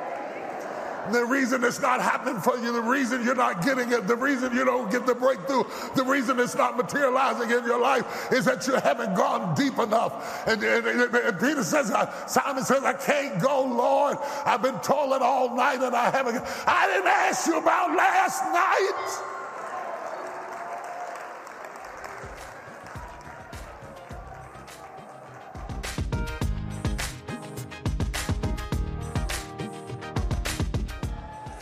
The 1.11 1.25
reason 1.25 1.63
it's 1.63 1.81
not 1.81 2.01
happening 2.01 2.41
for 2.41 2.57
you, 2.57 2.71
the 2.71 2.81
reason 2.81 3.23
you're 3.23 3.35
not 3.35 3.63
getting 3.63 3.91
it, 3.91 4.07
the 4.07 4.15
reason 4.15 4.53
you 4.53 4.65
don't 4.65 4.91
get 4.91 5.05
the 5.05 5.15
breakthrough, 5.15 5.63
the 5.95 6.03
reason 6.03 6.39
it's 6.39 6.55
not 6.55 6.77
materializing 6.77 7.49
in 7.49 7.65
your 7.65 7.79
life 7.79 8.31
is 8.31 8.45
that 8.45 8.67
you 8.67 8.75
haven't 8.75 9.15
gone 9.15 9.55
deep 9.55 9.77
enough. 9.79 10.47
And, 10.47 10.63
and, 10.63 10.85
and 10.85 11.39
Peter 11.39 11.63
says, 11.63 11.91
uh, 11.91 12.27
Simon 12.27 12.63
says, 12.63 12.83
I 12.83 12.93
can't 12.93 13.41
go, 13.41 13.63
Lord. 13.63 14.17
I've 14.45 14.61
been 14.61 14.79
toiling 14.79 15.21
all 15.21 15.55
night 15.55 15.81
and 15.81 15.95
I 15.95 16.09
haven't. 16.09 16.41
I 16.67 16.87
didn't 16.87 17.07
ask 17.07 17.47
you 17.47 17.57
about 17.57 17.95
last 17.95 18.43
night. 18.53 19.40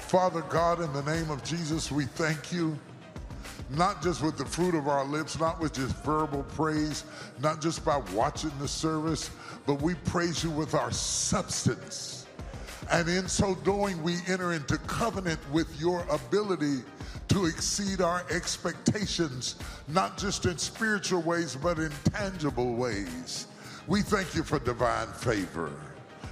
Father 0.09 0.41
God, 0.49 0.81
in 0.81 0.91
the 0.91 1.03
name 1.03 1.29
of 1.29 1.43
Jesus, 1.43 1.91
we 1.91 2.05
thank 2.05 2.51
you. 2.51 2.75
Not 3.69 4.01
just 4.01 4.23
with 4.23 4.39
the 4.39 4.45
fruit 4.45 4.73
of 4.73 4.87
our 4.87 5.05
lips, 5.05 5.39
not 5.39 5.59
with 5.59 5.73
just 5.73 5.95
verbal 5.97 6.41
praise, 6.55 7.03
not 7.39 7.61
just 7.61 7.85
by 7.85 8.01
watching 8.15 8.51
the 8.57 8.67
service, 8.67 9.29
but 9.67 9.83
we 9.83 9.93
praise 10.05 10.43
you 10.43 10.49
with 10.49 10.73
our 10.73 10.89
substance. 10.89 12.25
And 12.89 13.07
in 13.07 13.27
so 13.27 13.53
doing, 13.53 14.01
we 14.01 14.15
enter 14.27 14.53
into 14.53 14.79
covenant 14.79 15.39
with 15.51 15.79
your 15.79 16.03
ability 16.09 16.79
to 17.27 17.45
exceed 17.45 18.01
our 18.01 18.25
expectations, 18.31 19.57
not 19.87 20.17
just 20.17 20.47
in 20.47 20.57
spiritual 20.57 21.21
ways, 21.21 21.55
but 21.55 21.77
in 21.77 21.91
tangible 22.05 22.73
ways. 22.73 23.45
We 23.85 24.01
thank 24.01 24.33
you 24.33 24.41
for 24.41 24.57
divine 24.57 25.09
favor. 25.09 25.71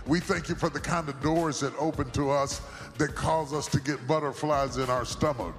We 0.07 0.21
thank 0.21 0.47
you 0.47 0.55
for 0.55 0.69
the 0.69 0.79
kind 0.79 1.09
of 1.09 1.21
doors 1.21 1.59
that 1.59 1.73
open 1.77 2.09
to 2.11 2.29
us 2.29 2.61
that 2.97 3.13
cause 3.13 3.53
us 3.53 3.67
to 3.67 3.79
get 3.79 4.07
butterflies 4.07 4.77
in 4.77 4.89
our 4.89 5.03
stomach. 5.03 5.53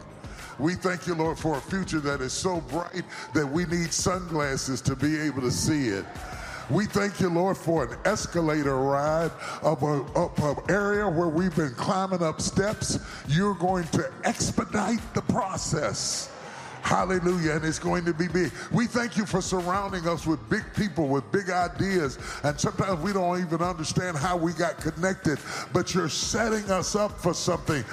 We 0.58 0.74
thank 0.74 1.06
you, 1.06 1.14
Lord, 1.14 1.38
for 1.38 1.58
a 1.58 1.60
future 1.60 2.00
that 2.00 2.20
is 2.20 2.32
so 2.32 2.60
bright 2.62 3.04
that 3.34 3.46
we 3.46 3.66
need 3.66 3.92
sunglasses 3.92 4.80
to 4.82 4.96
be 4.96 5.20
able 5.20 5.42
to 5.42 5.50
see 5.50 5.88
it. 5.88 6.04
We 6.70 6.86
thank 6.86 7.20
you, 7.20 7.28
Lord, 7.28 7.56
for 7.56 7.84
an 7.84 7.98
escalator 8.04 8.76
ride 8.76 9.30
up 9.62 9.82
up 9.82 10.38
an 10.38 10.56
area 10.68 11.08
where 11.08 11.28
we've 11.28 11.54
been 11.54 11.74
climbing 11.74 12.22
up 12.22 12.40
steps. 12.40 12.98
You're 13.28 13.54
going 13.54 13.86
to 13.88 14.10
expedite 14.24 15.00
the 15.14 15.22
process. 15.22 16.30
Hallelujah. 16.82 17.52
And 17.52 17.64
it's 17.64 17.78
going 17.78 18.04
to 18.04 18.14
be 18.14 18.28
big. 18.28 18.52
We 18.72 18.86
thank 18.86 19.16
you 19.16 19.26
for 19.26 19.40
surrounding 19.42 20.08
us 20.08 20.26
with 20.26 20.48
big 20.48 20.64
people 20.74 21.08
with 21.08 21.30
big 21.30 21.50
ideas. 21.50 22.18
And 22.42 22.58
sometimes 22.58 23.00
we 23.02 23.12
don't 23.12 23.40
even 23.40 23.60
understand 23.60 24.16
how 24.16 24.36
we 24.36 24.52
got 24.52 24.78
connected, 24.78 25.38
but 25.72 25.94
you're 25.94 26.08
setting 26.08 26.70
us 26.70 26.96
up 26.96 27.18
for 27.20 27.34
something. 27.34 27.84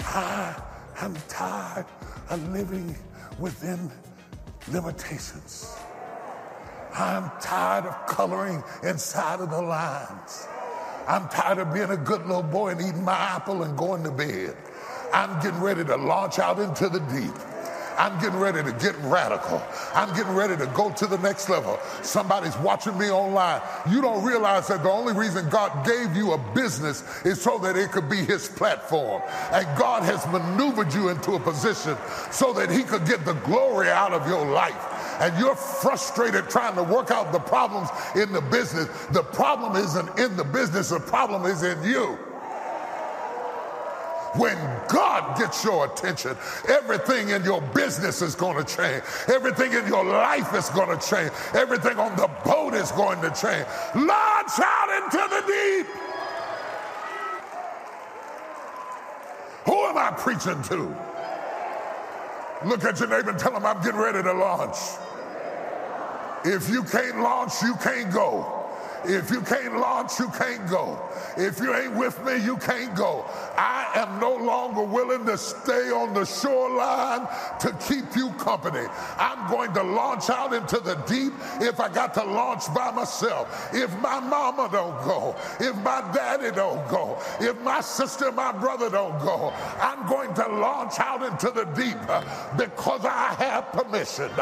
I 0.00 0.62
am 1.00 1.14
tired 1.28 1.86
of 2.30 2.48
living 2.50 2.96
within 3.38 3.90
limitations. 4.68 5.76
I'm 6.94 7.30
tired 7.40 7.86
of 7.86 8.06
coloring 8.06 8.62
inside 8.84 9.40
of 9.40 9.50
the 9.50 9.60
lines. 9.60 10.46
I'm 11.06 11.28
tired 11.28 11.58
of 11.58 11.72
being 11.72 11.90
a 11.90 11.96
good 11.96 12.26
little 12.26 12.42
boy 12.42 12.70
and 12.70 12.80
eating 12.80 13.04
my 13.04 13.16
apple 13.16 13.62
and 13.62 13.76
going 13.76 14.04
to 14.04 14.10
bed. 14.10 14.56
I'm 15.12 15.40
getting 15.40 15.60
ready 15.60 15.84
to 15.84 15.96
launch 15.96 16.38
out 16.38 16.58
into 16.58 16.88
the 16.88 17.00
deep. 17.00 17.34
I'm 17.96 18.20
getting 18.20 18.38
ready 18.38 18.62
to 18.62 18.72
get 18.78 18.96
radical. 19.02 19.62
I'm 19.94 20.14
getting 20.16 20.34
ready 20.34 20.56
to 20.56 20.66
go 20.74 20.90
to 20.92 21.06
the 21.06 21.18
next 21.18 21.48
level. 21.48 21.78
Somebody's 22.02 22.56
watching 22.58 22.98
me 22.98 23.10
online. 23.10 23.62
You 23.88 24.00
don't 24.00 24.24
realize 24.24 24.66
that 24.68 24.82
the 24.82 24.90
only 24.90 25.12
reason 25.12 25.48
God 25.48 25.86
gave 25.86 26.16
you 26.16 26.32
a 26.32 26.38
business 26.54 27.04
is 27.24 27.40
so 27.40 27.58
that 27.58 27.76
it 27.76 27.92
could 27.92 28.08
be 28.08 28.16
his 28.16 28.48
platform. 28.48 29.22
And 29.52 29.66
God 29.78 30.02
has 30.02 30.26
maneuvered 30.26 30.92
you 30.92 31.10
into 31.10 31.32
a 31.32 31.40
position 31.40 31.96
so 32.32 32.52
that 32.54 32.70
he 32.70 32.82
could 32.82 33.06
get 33.06 33.24
the 33.24 33.34
glory 33.34 33.88
out 33.88 34.12
of 34.12 34.26
your 34.26 34.44
life 34.44 34.93
and 35.20 35.38
you're 35.38 35.54
frustrated 35.54 36.48
trying 36.48 36.74
to 36.76 36.82
work 36.82 37.10
out 37.10 37.32
the 37.32 37.38
problems 37.38 37.88
in 38.14 38.32
the 38.32 38.40
business, 38.40 38.88
the 39.12 39.22
problem 39.22 39.76
isn't 39.76 40.18
in 40.18 40.36
the 40.36 40.44
business, 40.44 40.90
the 40.90 41.00
problem 41.00 41.44
is 41.44 41.62
in 41.62 41.82
you. 41.82 42.18
When 44.36 44.56
God 44.88 45.38
gets 45.38 45.62
your 45.62 45.86
attention, 45.86 46.36
everything 46.68 47.28
in 47.28 47.44
your 47.44 47.62
business 47.62 48.20
is 48.20 48.34
going 48.34 48.64
to 48.64 48.76
change. 48.76 49.04
Everything 49.28 49.72
in 49.72 49.86
your 49.86 50.04
life 50.04 50.52
is 50.54 50.68
going 50.70 50.98
to 50.98 51.06
change. 51.06 51.30
Everything 51.54 51.98
on 51.98 52.16
the 52.16 52.28
boat 52.44 52.74
is 52.74 52.90
going 52.92 53.20
to 53.20 53.30
change. 53.30 53.64
Launch 53.94 54.58
out 54.58 55.04
into 55.04 55.18
the 55.30 55.42
deep. 55.46 55.86
Who 59.66 59.84
am 59.84 59.96
I 59.96 60.10
preaching 60.16 60.60
to? 60.64 61.13
Look 62.64 62.84
at 62.84 62.98
your 62.98 63.08
neighbor 63.08 63.30
and 63.30 63.38
tell 63.38 63.56
him 63.56 63.64
I'm 63.64 63.82
getting 63.82 64.00
ready 64.00 64.22
to 64.22 64.32
launch. 64.32 64.76
If 66.44 66.68
you 66.68 66.82
can't 66.84 67.20
launch, 67.20 67.62
you 67.62 67.74
can't 67.76 68.12
go. 68.12 68.63
If 69.06 69.30
you 69.30 69.40
can't 69.42 69.76
launch, 69.78 70.18
you 70.18 70.28
can't 70.28 70.68
go. 70.68 70.98
If 71.36 71.60
you 71.60 71.74
ain't 71.74 71.94
with 71.94 72.24
me, 72.24 72.42
you 72.42 72.56
can't 72.56 72.94
go. 72.94 73.24
I 73.56 73.90
am 73.96 74.20
no 74.20 74.34
longer 74.34 74.82
willing 74.82 75.26
to 75.26 75.36
stay 75.36 75.90
on 75.90 76.14
the 76.14 76.24
shoreline 76.24 77.26
to 77.60 77.72
keep 77.86 78.16
you 78.16 78.30
company. 78.32 78.86
I'm 79.18 79.50
going 79.50 79.72
to 79.74 79.82
launch 79.82 80.30
out 80.30 80.54
into 80.54 80.80
the 80.80 80.94
deep 81.06 81.32
if 81.60 81.80
I 81.80 81.88
got 81.88 82.14
to 82.14 82.24
launch 82.24 82.72
by 82.74 82.90
myself. 82.92 83.74
If 83.74 83.90
my 84.00 84.20
mama 84.20 84.68
don't 84.72 85.04
go, 85.04 85.36
if 85.60 85.76
my 85.76 86.00
daddy 86.14 86.50
don't 86.50 86.88
go, 86.88 87.18
if 87.40 87.60
my 87.60 87.80
sister, 87.80 88.32
my 88.32 88.52
brother 88.52 88.88
don't 88.88 89.18
go, 89.20 89.52
I'm 89.80 90.08
going 90.08 90.32
to 90.34 90.48
launch 90.48 90.98
out 90.98 91.22
into 91.22 91.50
the 91.50 91.64
deep 91.74 91.98
uh, 92.08 92.22
because 92.56 93.04
I 93.04 93.34
have 93.38 93.72
permission. 93.72 94.30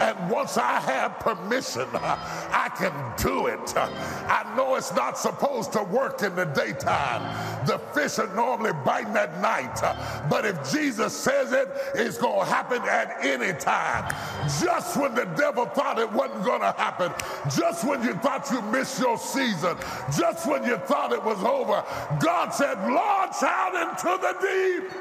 And 0.00 0.30
once 0.30 0.56
I 0.56 0.80
have 0.80 1.18
permission, 1.18 1.86
uh, 1.92 2.16
I 2.50 2.70
can 2.74 2.92
do 3.18 3.48
it. 3.48 3.76
Uh, 3.76 3.89
I 4.30 4.54
know 4.56 4.76
it's 4.76 4.94
not 4.94 5.18
supposed 5.18 5.72
to 5.72 5.82
work 5.82 6.22
in 6.22 6.34
the 6.36 6.44
daytime. 6.44 7.66
The 7.66 7.78
fish 7.94 8.18
are 8.18 8.32
normally 8.34 8.72
biting 8.84 9.16
at 9.16 9.40
night. 9.40 9.80
But 10.28 10.44
if 10.44 10.72
Jesus 10.72 11.16
says 11.16 11.52
it, 11.52 11.68
it's 11.94 12.18
going 12.18 12.40
to 12.40 12.46
happen 12.46 12.82
at 12.82 13.24
any 13.24 13.58
time. 13.58 14.12
Just 14.60 14.96
when 14.96 15.14
the 15.14 15.24
devil 15.36 15.66
thought 15.66 15.98
it 15.98 16.10
wasn't 16.12 16.44
going 16.44 16.60
to 16.60 16.72
happen, 16.72 17.12
just 17.54 17.84
when 17.84 18.02
you 18.02 18.14
thought 18.14 18.50
you 18.50 18.62
missed 18.62 19.00
your 19.00 19.18
season, 19.18 19.76
just 20.16 20.46
when 20.46 20.64
you 20.64 20.76
thought 20.78 21.12
it 21.12 21.22
was 21.22 21.42
over, 21.42 21.84
God 22.20 22.50
said, 22.50 22.78
launch 22.88 23.42
out 23.42 23.74
into 23.74 24.18
the 24.20 24.36
deep. 24.40 24.92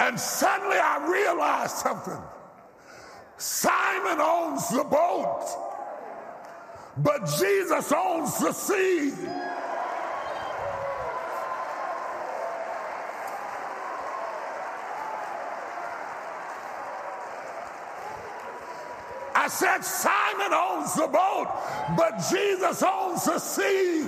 And 0.00 0.18
suddenly 0.18 0.76
I 0.76 1.08
realized 1.08 1.76
something. 1.76 2.18
Simon 3.38 4.20
owns 4.20 4.68
the 4.68 4.84
boat, 4.84 5.46
but 6.96 7.26
Jesus 7.38 7.92
owns 7.92 8.38
the 8.38 8.52
sea. 8.52 9.12
I 19.34 19.48
said, 19.48 19.82
Simon 19.82 20.52
owns 20.52 20.94
the 20.94 21.08
boat, 21.08 21.48
but 21.96 22.22
Jesus 22.30 22.82
owns 22.82 23.24
the 23.24 23.38
sea. 23.40 24.02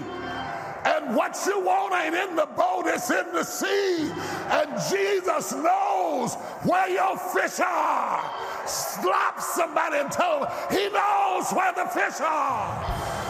And 0.85 1.16
what 1.16 1.37
you 1.47 1.61
want 1.61 1.95
ain't 1.95 2.14
in 2.14 2.37
the 2.37 2.47
boat, 2.47 2.85
it's 2.87 3.11
in 3.11 3.33
the 3.33 3.43
sea. 3.43 4.12
And 4.50 4.71
Jesus 4.90 5.52
knows 5.52 6.35
where 6.62 6.88
your 6.88 7.16
fish 7.16 7.59
are. 7.59 8.44
Slap 8.66 9.40
somebody 9.40 9.99
and 9.99 10.11
tell 10.11 10.40
them 10.40 10.50
he 10.71 10.88
knows 10.88 11.52
where 11.52 11.73
the 11.73 11.87
fish 11.87 12.21
are. 12.21 13.25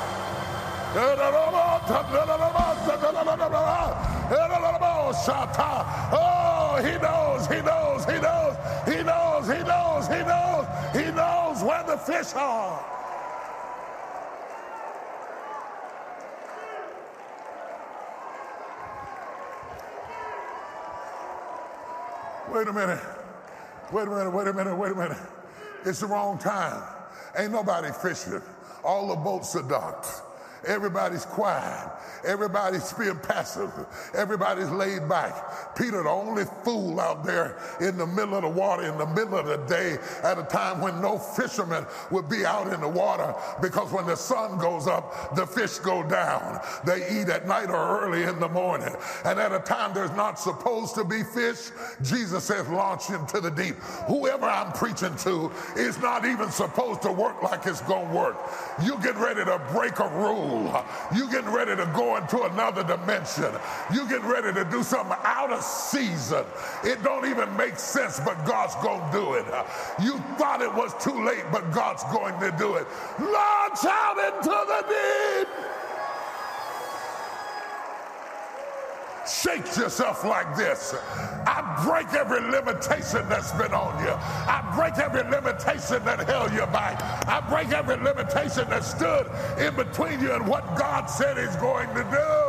Oh, 6.12 6.80
he 6.82 6.98
knows, 6.98 7.46
he 7.48 7.60
knows, 7.62 8.04
he 8.04 8.20
knows, 8.20 8.56
he 8.86 9.02
knows, 9.02 9.48
he 9.48 9.62
knows, 9.64 10.06
he 10.06 10.22
knows, 10.22 10.66
he 10.94 11.10
knows 11.10 11.62
where 11.64 11.82
the 11.84 11.96
fish 11.96 12.34
are. 12.34 12.84
Wait 22.52 22.68
a 22.68 22.72
minute. 22.72 23.13
Wait 23.94 24.08
a 24.08 24.10
minute, 24.10 24.30
wait 24.30 24.48
a 24.48 24.52
minute, 24.52 24.74
wait 24.74 24.90
a 24.90 24.94
minute. 24.96 25.16
It's 25.84 26.00
the 26.00 26.08
wrong 26.08 26.36
time. 26.36 26.82
Ain't 27.38 27.52
nobody 27.52 27.92
fishing. 27.92 28.42
All 28.82 29.06
the 29.06 29.14
boats 29.14 29.54
are 29.54 29.62
docked. 29.62 30.08
Everybody's 30.66 31.24
quiet. 31.24 31.90
Everybody's 32.24 32.92
being 32.94 33.18
passive. 33.18 33.70
Everybody's 34.14 34.70
laid 34.70 35.08
back. 35.08 35.76
Peter, 35.76 36.02
the 36.02 36.08
only 36.08 36.44
fool 36.64 37.00
out 37.00 37.24
there 37.24 37.58
in 37.80 37.96
the 37.96 38.06
middle 38.06 38.34
of 38.34 38.42
the 38.42 38.48
water, 38.48 38.84
in 38.84 38.96
the 38.98 39.06
middle 39.06 39.36
of 39.36 39.46
the 39.46 39.58
day, 39.66 39.98
at 40.22 40.38
a 40.38 40.44
time 40.44 40.80
when 40.80 41.00
no 41.00 41.18
fisherman 41.18 41.84
would 42.10 42.28
be 42.28 42.46
out 42.46 42.72
in 42.72 42.80
the 42.80 42.88
water 42.88 43.34
because 43.60 43.92
when 43.92 44.06
the 44.06 44.16
sun 44.16 44.58
goes 44.58 44.86
up, 44.86 45.34
the 45.34 45.46
fish 45.46 45.78
go 45.78 46.02
down. 46.02 46.60
They 46.84 47.20
eat 47.20 47.28
at 47.28 47.46
night 47.46 47.68
or 47.68 48.00
early 48.00 48.22
in 48.22 48.38
the 48.40 48.48
morning. 48.48 48.94
And 49.24 49.38
at 49.38 49.52
a 49.52 49.60
time 49.60 49.92
there's 49.94 50.12
not 50.12 50.38
supposed 50.38 50.94
to 50.94 51.04
be 51.04 51.22
fish, 51.22 51.70
Jesus 52.02 52.44
says, 52.44 52.68
launch 52.68 53.10
into 53.10 53.40
the 53.40 53.50
deep. 53.50 53.76
Whoever 54.06 54.46
I'm 54.46 54.72
preaching 54.72 55.14
to 55.16 55.50
is 55.76 55.98
not 56.00 56.24
even 56.24 56.50
supposed 56.50 57.02
to 57.02 57.12
work 57.12 57.42
like 57.42 57.66
it's 57.66 57.82
going 57.82 58.08
to 58.08 58.14
work. 58.14 58.36
You 58.82 58.98
get 59.02 59.16
ready 59.16 59.44
to 59.44 59.60
break 59.72 59.98
a 59.98 60.08
rule. 60.08 60.53
You 61.14 61.30
getting 61.30 61.50
ready 61.50 61.76
to 61.76 61.86
go 61.94 62.16
into 62.16 62.42
another 62.44 62.84
dimension. 62.84 63.52
You 63.92 64.08
getting 64.08 64.28
ready 64.28 64.52
to 64.52 64.64
do 64.64 64.82
something 64.82 65.16
out 65.22 65.52
of 65.52 65.62
season. 65.62 66.44
It 66.84 67.02
don't 67.02 67.26
even 67.26 67.54
make 67.56 67.78
sense, 67.78 68.20
but 68.20 68.44
God's 68.44 68.74
to 68.74 69.08
do 69.12 69.34
it. 69.34 69.46
You 70.02 70.18
thought 70.38 70.60
it 70.60 70.72
was 70.72 70.92
too 71.02 71.24
late, 71.24 71.44
but 71.50 71.70
God's 71.72 72.02
going 72.04 72.38
to 72.40 72.50
do 72.58 72.74
it. 72.74 72.86
Launch 73.18 73.84
out 73.84 74.16
into 74.34 74.50
the 74.50 74.84
deep. 74.88 75.83
Shake 79.26 79.64
yourself 79.76 80.22
like 80.22 80.54
this. 80.54 80.94
I 81.46 81.82
break 81.86 82.12
every 82.12 82.40
limitation 82.40 83.26
that's 83.28 83.52
been 83.52 83.72
on 83.72 83.98
you. 84.04 84.12
I 84.12 84.70
break 84.76 84.98
every 84.98 85.22
limitation 85.30 86.04
that 86.04 86.28
held 86.28 86.52
you 86.52 86.66
back. 86.66 87.00
I 87.26 87.40
break 87.48 87.72
every 87.72 87.96
limitation 87.96 88.68
that 88.68 88.84
stood 88.84 89.26
in 89.58 89.74
between 89.76 90.20
you 90.20 90.32
and 90.32 90.46
what 90.46 90.76
God 90.76 91.06
said 91.06 91.38
He's 91.38 91.56
going 91.56 91.88
to 91.94 92.04
do. 92.04 92.44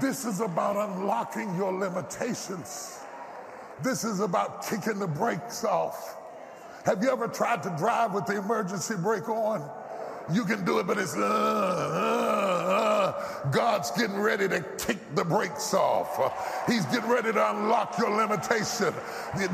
This 0.00 0.24
is 0.24 0.40
about 0.40 0.76
unlocking 0.76 1.54
your 1.56 1.72
limitations. 1.72 3.00
This 3.82 4.04
is 4.04 4.20
about 4.20 4.64
kicking 4.64 5.00
the 5.00 5.08
brakes 5.08 5.64
off. 5.64 6.21
Have 6.84 7.02
you 7.02 7.10
ever 7.10 7.28
tried 7.28 7.62
to 7.62 7.70
drive 7.78 8.12
with 8.12 8.26
the 8.26 8.38
emergency 8.38 8.94
brake 8.96 9.28
on? 9.28 9.68
You 10.32 10.44
can 10.44 10.64
do 10.64 10.78
it, 10.80 10.86
but 10.86 10.98
it's 10.98 11.16
uh, 11.16 11.20
uh. 11.20 12.31
God's 13.50 13.90
getting 13.92 14.18
ready 14.18 14.48
to 14.48 14.60
kick 14.78 14.98
the 15.14 15.24
brakes 15.24 15.74
off. 15.74 16.66
He's 16.66 16.84
getting 16.86 17.10
ready 17.10 17.32
to 17.32 17.50
unlock 17.50 17.98
your 17.98 18.10
limitation. 18.10 18.94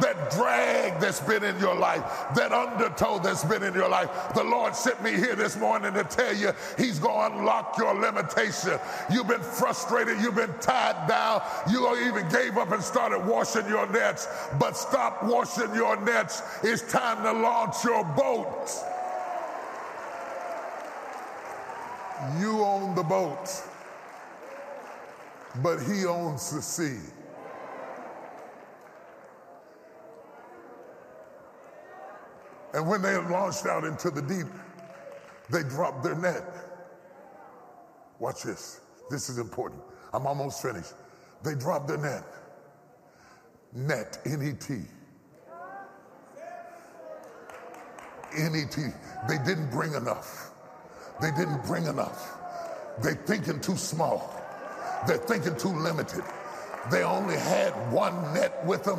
That 0.01 0.31
drag 0.31 1.01
that's 1.01 1.21
been 1.21 1.45
in 1.45 1.59
your 1.59 1.77
life, 1.77 2.03
that 2.35 2.53
undertow 2.53 3.19
that's 3.19 3.45
been 3.45 3.63
in 3.63 3.75
your 3.75 3.89
life. 3.89 4.11
The 4.35 4.45
Lord 4.45 4.75
sent 4.75 5.03
me 5.03 5.13
here 5.13 5.35
this 5.35 5.57
morning 5.57 5.93
to 5.95 6.05
tell 6.05 6.35
you 6.35 6.53
He's 6.77 6.99
going 6.99 7.33
to 7.33 7.39
unlock 7.39 7.77
your 7.79 7.95
limitation. 7.95 8.79
You've 9.11 9.29
been 9.29 9.41
frustrated, 9.41 10.21
you've 10.21 10.35
been 10.35 10.55
tied 10.61 11.09
down, 11.09 11.43
you 11.71 11.89
even 12.07 12.29
gave 12.29 12.57
up 12.57 12.73
and 12.73 12.83
started 12.83 13.25
washing 13.25 13.67
your 13.67 13.91
nets. 13.91 14.29
But 14.59 14.77
stop 14.77 15.23
washing 15.23 15.75
your 15.75 16.01
nets. 16.01 16.43
It's 16.63 16.83
time 16.91 17.23
to 17.25 17.33
launch 17.33 17.85
your 17.85 18.05
boat. 18.05 18.71
You 22.41 22.63
own 22.63 22.95
the 22.95 23.03
boat, 23.03 23.49
but 25.63 25.79
he 25.81 26.05
owns 26.05 26.51
the 26.51 26.61
sea. 26.61 26.99
And 32.75 32.87
when 32.89 33.03
they 33.03 33.17
launched 33.17 33.67
out 33.67 33.85
into 33.85 34.11
the 34.11 34.23
deep, 34.23 34.47
they 35.51 35.63
dropped 35.63 36.03
their 36.03 36.17
net. 36.17 36.45
Watch 38.19 38.43
this. 38.43 38.81
This 39.11 39.31
is 39.31 39.39
important. 39.39 39.81
I'm 40.13 40.27
almost 40.27 40.61
finished. 40.61 40.95
They 41.43 41.55
dropped 41.55 41.89
their 41.89 41.99
net. 41.99 42.25
Net, 43.73 44.19
N 44.27 44.43
E 44.43 44.53
T. 44.53 44.75
N 48.37 48.55
E 48.57 48.65
T. 48.71 48.83
They 49.29 49.39
didn't 49.39 49.71
bring 49.71 49.95
enough. 49.95 50.51
They 51.21 51.31
didn't 51.33 51.65
bring 51.67 51.87
enough. 51.87 52.37
They're 53.03 53.15
thinking 53.15 53.61
too 53.61 53.77
small. 53.77 54.35
They're 55.07 55.19
thinking 55.19 55.57
too 55.57 55.69
limited. 55.69 56.23
They 56.91 57.03
only 57.03 57.37
had 57.37 57.71
one 57.93 58.35
net 58.35 58.65
with 58.65 58.85
them. 58.85 58.99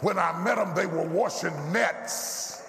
When 0.00 0.18
I 0.18 0.38
met 0.44 0.56
them, 0.56 0.74
they 0.74 0.86
were 0.86 1.06
washing 1.06 1.54
nets, 1.72 2.62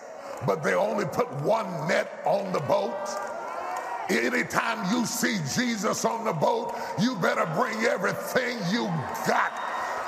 but 0.48 0.64
they 0.64 0.74
only 0.74 1.06
put 1.06 1.32
one 1.42 1.88
net 1.88 2.22
on 2.26 2.52
the 2.52 2.60
boat. 2.62 3.08
Anytime 4.10 4.92
you 4.92 5.06
see 5.06 5.38
Jesus 5.56 6.04
on 6.04 6.26
the 6.26 6.34
boat, 6.34 6.74
you 7.00 7.16
better 7.18 7.46
bring 7.56 7.78
everything 7.86 8.58
you 8.72 8.86
got 9.28 9.54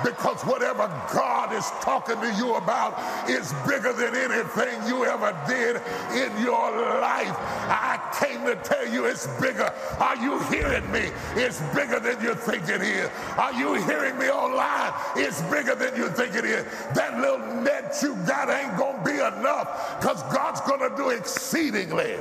because 0.03 0.41
whatever 0.43 0.87
God 1.13 1.53
is 1.53 1.69
talking 1.81 2.19
to 2.19 2.33
you 2.35 2.55
about 2.55 2.97
is 3.29 3.53
bigger 3.67 3.93
than 3.93 4.15
anything 4.15 4.87
you 4.87 5.05
ever 5.05 5.35
did 5.47 5.77
in 6.15 6.43
your 6.43 6.71
life. 7.01 7.35
I 7.69 7.99
came 8.19 8.45
to 8.45 8.55
tell 8.55 8.87
you 8.87 9.05
it's 9.05 9.27
bigger. 9.39 9.71
Are 9.99 10.17
you 10.17 10.39
hearing 10.49 10.89
me? 10.91 11.09
It's 11.35 11.61
bigger 11.73 11.99
than 11.99 12.21
you 12.21 12.35
think 12.35 12.67
it 12.69 12.81
is. 12.81 13.09
Are 13.37 13.53
you 13.53 13.75
hearing 13.75 14.17
me 14.17 14.29
online? 14.29 14.93
It's 15.15 15.41
bigger 15.43 15.75
than 15.75 15.95
you 15.95 16.09
think 16.09 16.35
it 16.35 16.45
is. 16.45 16.65
That 16.93 17.19
little 17.19 17.61
net 17.61 17.97
you 18.01 18.15
got 18.27 18.49
ain't 18.49 18.77
going 18.77 18.97
to 18.97 19.03
be 19.03 19.15
enough 19.15 19.99
because 19.99 20.23
God's 20.33 20.61
going 20.61 20.89
to 20.89 20.95
do 20.95 21.09
exceedingly, 21.09 22.15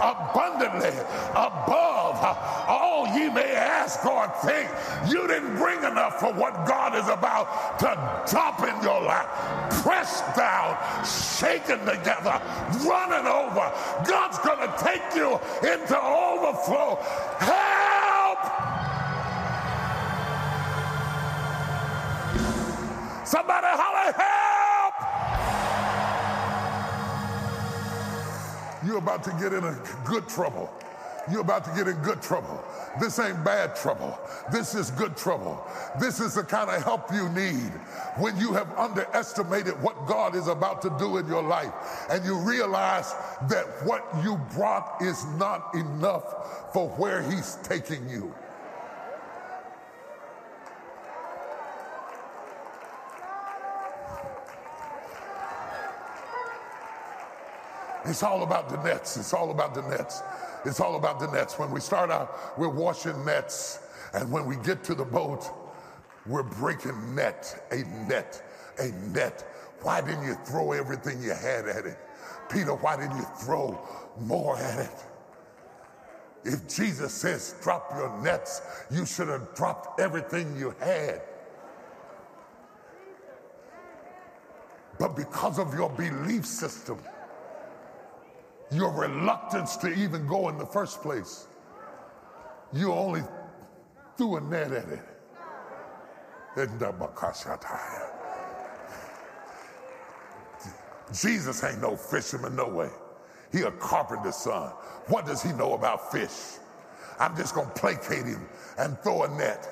abundantly, 0.00 0.98
above 1.30 1.99
all 2.22 3.06
oh, 3.08 3.16
ye 3.16 3.30
may 3.30 3.52
ask 3.54 4.04
or 4.04 4.28
think. 4.44 4.68
You 5.10 5.26
didn't 5.26 5.56
bring 5.56 5.78
enough 5.78 6.20
for 6.20 6.32
what 6.32 6.66
God 6.66 6.94
is 6.94 7.08
about 7.08 7.78
to 7.80 8.30
drop 8.30 8.60
in 8.60 8.82
your 8.82 9.00
lap. 9.02 9.70
Pressed 9.82 10.24
down, 10.36 10.76
shaken 11.04 11.80
together, 11.80 12.40
running 12.84 13.26
over. 13.26 13.72
God's 14.06 14.38
going 14.40 14.60
to 14.60 14.74
take 14.78 15.02
you 15.14 15.38
into 15.66 15.98
overflow. 15.98 16.98
Help! 17.38 18.38
Somebody 23.26 23.66
holler, 23.70 24.12
help! 24.12 24.50
You're 28.84 28.98
about 28.98 29.22
to 29.24 29.30
get 29.32 29.52
in 29.52 29.64
a 29.64 29.78
good 30.04 30.28
trouble. 30.28 30.70
You're 31.30 31.40
about 31.40 31.64
to 31.64 31.70
get 31.74 31.88
in 31.88 31.96
good 32.02 32.20
trouble. 32.22 32.62
This 33.00 33.18
ain't 33.18 33.44
bad 33.44 33.76
trouble. 33.76 34.18
This 34.52 34.74
is 34.74 34.90
good 34.90 35.16
trouble. 35.16 35.64
This 36.00 36.20
is 36.20 36.34
the 36.34 36.42
kind 36.42 36.70
of 36.70 36.82
help 36.82 37.12
you 37.12 37.28
need 37.30 37.70
when 38.18 38.36
you 38.36 38.52
have 38.52 38.70
underestimated 38.76 39.80
what 39.82 40.06
God 40.06 40.34
is 40.34 40.48
about 40.48 40.82
to 40.82 40.94
do 40.98 41.18
in 41.18 41.26
your 41.26 41.42
life 41.42 41.72
and 42.10 42.24
you 42.24 42.38
realize 42.38 43.14
that 43.48 43.66
what 43.84 44.06
you 44.24 44.40
brought 44.54 45.00
is 45.00 45.24
not 45.36 45.74
enough 45.74 46.72
for 46.72 46.88
where 46.90 47.22
He's 47.22 47.56
taking 47.62 48.08
you. 48.08 48.34
It's 58.04 58.22
all 58.22 58.42
about 58.42 58.68
the 58.68 58.82
nets. 58.82 59.16
It's 59.16 59.34
all 59.34 59.50
about 59.50 59.74
the 59.74 59.82
nets. 59.82 60.22
It's 60.64 60.80
all 60.80 60.96
about 60.96 61.20
the 61.20 61.30
nets. 61.30 61.58
When 61.58 61.70
we 61.70 61.80
start 61.80 62.10
out, 62.10 62.58
we're 62.58 62.68
washing 62.68 63.24
nets. 63.24 63.80
And 64.14 64.30
when 64.30 64.46
we 64.46 64.56
get 64.56 64.82
to 64.84 64.94
the 64.94 65.04
boat, 65.04 65.50
we're 66.26 66.42
breaking 66.42 67.14
net, 67.14 67.66
a 67.70 67.78
net, 68.08 68.42
a 68.78 68.88
net. 69.12 69.42
Why 69.82 70.00
didn't 70.00 70.24
you 70.24 70.34
throw 70.44 70.72
everything 70.72 71.22
you 71.22 71.30
had 71.30 71.66
at 71.66 71.86
it? 71.86 71.98
Peter, 72.50 72.74
why 72.74 72.96
didn't 72.96 73.16
you 73.16 73.26
throw 73.38 73.80
more 74.20 74.58
at 74.58 74.80
it? 74.80 75.04
If 76.44 76.68
Jesus 76.68 77.12
says 77.12 77.54
drop 77.62 77.92
your 77.94 78.10
nets, 78.22 78.62
you 78.90 79.04
should 79.04 79.28
have 79.28 79.54
dropped 79.54 80.00
everything 80.00 80.56
you 80.56 80.74
had. 80.80 81.22
But 84.98 85.16
because 85.16 85.58
of 85.58 85.72
your 85.74 85.90
belief 85.90 86.44
system, 86.44 86.98
your 88.72 88.90
reluctance 88.92 89.76
to 89.78 89.88
even 89.92 90.26
go 90.26 90.48
in 90.48 90.58
the 90.58 90.66
first 90.66 91.02
place. 91.02 91.48
You 92.72 92.92
only 92.92 93.22
threw 94.16 94.36
a 94.36 94.40
net 94.40 94.72
at 94.72 94.88
it. 94.88 95.00
Jesus 101.12 101.64
ain't 101.64 101.80
no 101.80 101.96
fisherman, 101.96 102.54
no 102.54 102.68
way. 102.68 102.90
He 103.52 103.62
a 103.62 103.72
carpenter's 103.72 104.36
son. 104.36 104.70
What 105.08 105.26
does 105.26 105.42
he 105.42 105.52
know 105.52 105.74
about 105.74 106.12
fish? 106.12 106.58
I'm 107.18 107.36
just 107.36 107.54
gonna 107.54 107.70
placate 107.70 108.24
him 108.24 108.46
and 108.78 108.98
throw 109.00 109.24
a 109.24 109.28
net. 109.36 109.66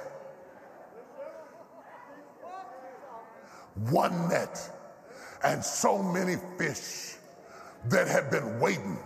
One 3.91 4.29
net 4.29 4.59
and 5.45 5.65
so 5.65 6.03
many 6.03 6.37
fish 6.59 7.18
that 7.87 8.09
have 8.09 8.31
been 8.31 8.59
waiting 8.61 8.99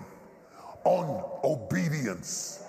on 0.85 1.25
obedience. 1.45 2.65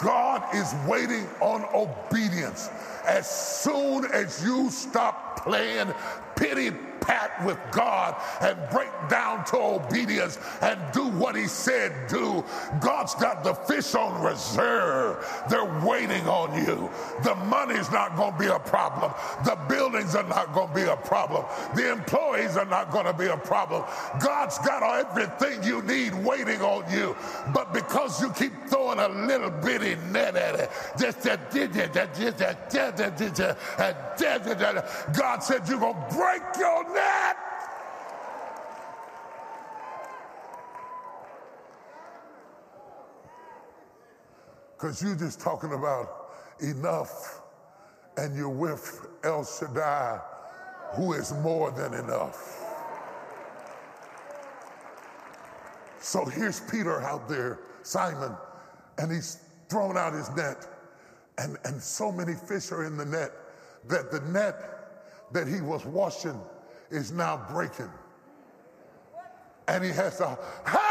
God 0.00 0.42
is 0.54 0.74
waiting 0.86 1.28
on 1.40 1.64
obedience. 1.74 2.70
As 3.06 3.28
soon 3.30 4.04
as 4.06 4.42
you 4.44 4.68
stop 4.70 5.44
playing 5.44 5.92
pity 6.40 6.70
pat 7.00 7.44
with 7.44 7.58
God 7.70 8.14
and 8.40 8.56
break 8.70 8.90
down 9.08 9.44
to 9.46 9.56
obedience 9.56 10.38
and 10.62 10.78
do 10.92 11.06
what 11.08 11.36
He 11.36 11.46
said 11.46 11.92
do. 12.08 12.44
God's 12.80 13.14
got 13.14 13.42
the 13.44 13.54
fish 13.54 13.94
on 13.94 14.22
reserve. 14.22 15.26
They're 15.48 15.82
waiting 15.84 16.26
on 16.28 16.54
you. 16.64 16.90
The 17.24 17.34
money's 17.34 17.90
not 17.90 18.16
going 18.16 18.32
to 18.32 18.38
be 18.38 18.46
a 18.46 18.58
problem. 18.58 19.12
The 19.44 19.58
buildings 19.68 20.14
are 20.14 20.28
not 20.28 20.52
going 20.54 20.68
to 20.68 20.74
be 20.74 20.82
a 20.82 20.96
problem. 20.96 21.44
The 21.74 21.92
employees 21.92 22.56
are 22.56 22.66
not 22.66 22.90
going 22.90 23.06
to 23.06 23.14
be 23.14 23.26
a 23.26 23.36
problem. 23.36 23.84
God's 24.22 24.58
got 24.58 24.82
everything 24.82 25.62
you 25.64 25.82
need 25.82 26.14
waiting 26.24 26.60
on 26.60 26.90
you. 26.92 27.16
But 27.52 27.72
because 27.72 28.20
you 28.20 28.30
keep 28.32 28.52
throwing 28.68 28.98
a 28.98 29.08
little 29.08 29.50
bitty 29.50 29.96
net 30.10 30.36
at 30.36 30.54
it, 30.60 30.70
just 30.98 31.20
God 35.12 35.40
said 35.42 35.68
you're 35.68 35.80
going 35.80 35.94
to 35.94 36.16
break 36.16 36.29
your 36.58 36.94
net. 36.94 37.36
Because 44.72 45.02
you're 45.02 45.16
just 45.16 45.40
talking 45.40 45.72
about 45.72 46.30
enough 46.60 47.42
and 48.16 48.36
you're 48.36 48.48
with 48.48 49.06
El 49.24 49.44
Shaddai, 49.44 50.20
who 50.94 51.12
is 51.12 51.32
more 51.42 51.70
than 51.70 51.94
enough. 51.94 52.60
So 56.00 56.24
here's 56.24 56.60
Peter 56.60 57.02
out 57.02 57.28
there, 57.28 57.60
Simon, 57.82 58.32
and 58.98 59.12
he's 59.12 59.38
thrown 59.68 59.96
out 59.96 60.14
his 60.14 60.30
net, 60.34 60.66
and, 61.38 61.56
and 61.64 61.80
so 61.80 62.10
many 62.10 62.34
fish 62.34 62.72
are 62.72 62.84
in 62.84 62.96
the 62.96 63.04
net 63.04 63.32
that 63.88 64.10
the 64.10 64.20
net 64.32 64.79
that 65.32 65.46
he 65.46 65.60
was 65.60 65.84
washing 65.84 66.40
is 66.90 67.12
now 67.12 67.46
breaking. 67.50 67.90
And 69.68 69.84
he 69.84 69.90
has 69.90 70.18
to 70.18 70.38
help. 70.64 70.90